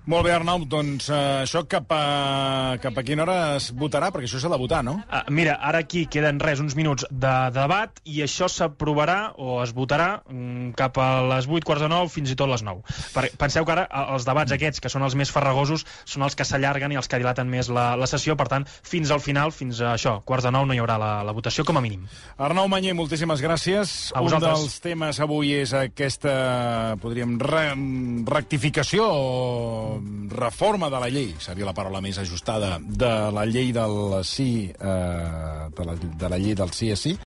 Molt 0.08 0.24
bé, 0.24 0.32
Arnau, 0.32 0.64
doncs 0.64 1.10
uh, 1.12 1.44
això 1.44 1.66
cap 1.68 1.92
a, 1.92 2.78
cap 2.80 2.96
a 2.96 3.04
quina 3.04 3.26
hora 3.26 3.38
es 3.58 3.74
votarà? 3.76 4.08
Perquè 4.16 4.30
això 4.30 4.40
s'ha 4.40 4.52
de 4.54 4.60
votar, 4.62 4.80
no? 4.88 5.02
Uh, 5.04 5.26
mira, 5.36 5.58
ara 5.60 5.82
aquí 5.84 6.06
queden 6.08 6.40
res, 6.40 6.62
uns 6.64 6.78
minuts 6.80 7.04
de, 7.12 7.34
de 7.52 7.68
debat, 7.68 8.00
i 8.08 8.22
això 8.24 8.48
s'aprovarà 8.48 9.34
o 9.44 9.60
es 9.64 9.74
votarà 9.76 10.22
um, 10.32 10.72
cap 10.80 10.96
a 11.04 11.10
les 11.38 11.48
8, 11.48 11.66
quarts 11.68 11.86
de 11.86 11.92
9, 11.94 12.12
fins 12.14 12.34
i 12.34 12.38
tot 12.40 12.52
les 12.52 12.64
9. 12.66 12.84
Per, 13.14 13.26
penseu 13.40 13.66
que 13.68 13.76
ara 13.76 13.88
els 14.18 14.28
debats 14.28 14.54
aquests, 14.56 14.82
que 14.84 14.92
són 14.92 15.06
els 15.08 15.16
més 15.20 15.32
farragosos, 15.34 15.86
són 16.06 16.26
els 16.28 16.38
que 16.38 16.46
s'allarguen 16.48 16.94
i 16.94 17.00
els 17.00 17.10
que 17.10 17.20
dilaten 17.22 17.50
més 17.50 17.72
la, 17.74 17.90
la 18.00 18.10
sessió, 18.10 18.38
per 18.40 18.50
tant, 18.52 18.68
fins 18.68 19.12
al 19.14 19.24
final, 19.24 19.54
fins 19.56 19.82
a 19.82 19.94
això, 19.96 20.18
quarts 20.28 20.48
de 20.48 20.54
9, 20.56 20.70
no 20.70 20.78
hi 20.78 20.82
haurà 20.84 20.98
la, 21.02 21.12
la 21.28 21.36
votació, 21.36 21.66
com 21.68 21.80
a 21.80 21.84
mínim. 21.84 22.06
Arnau 22.38 22.70
Manyer, 22.72 22.96
moltíssimes 22.98 23.44
gràcies. 23.44 23.96
A 24.16 24.24
Un 24.26 24.38
dels 24.44 24.78
temes 24.84 25.22
avui 25.24 25.54
és 25.58 25.74
aquesta, 25.78 26.34
podríem, 27.02 27.38
re, 27.42 27.66
rectificació 28.28 29.08
o 29.08 30.00
reforma 30.34 30.92
de 30.94 31.02
la 31.02 31.10
llei, 31.14 31.32
seria 31.44 31.68
la 31.68 31.76
paraula 31.78 32.02
més 32.04 32.20
ajustada, 32.22 32.78
de 32.80 33.14
la 33.34 33.46
llei 33.50 33.72
del 33.76 34.24
sí, 34.28 34.68
eh, 34.70 35.70
de, 35.78 35.88
la, 35.88 35.98
de 35.98 36.30
la 36.30 36.40
llei 36.42 36.56
del 36.58 36.74
sí 36.76 36.92
a 36.92 37.00
sí, 37.00 37.18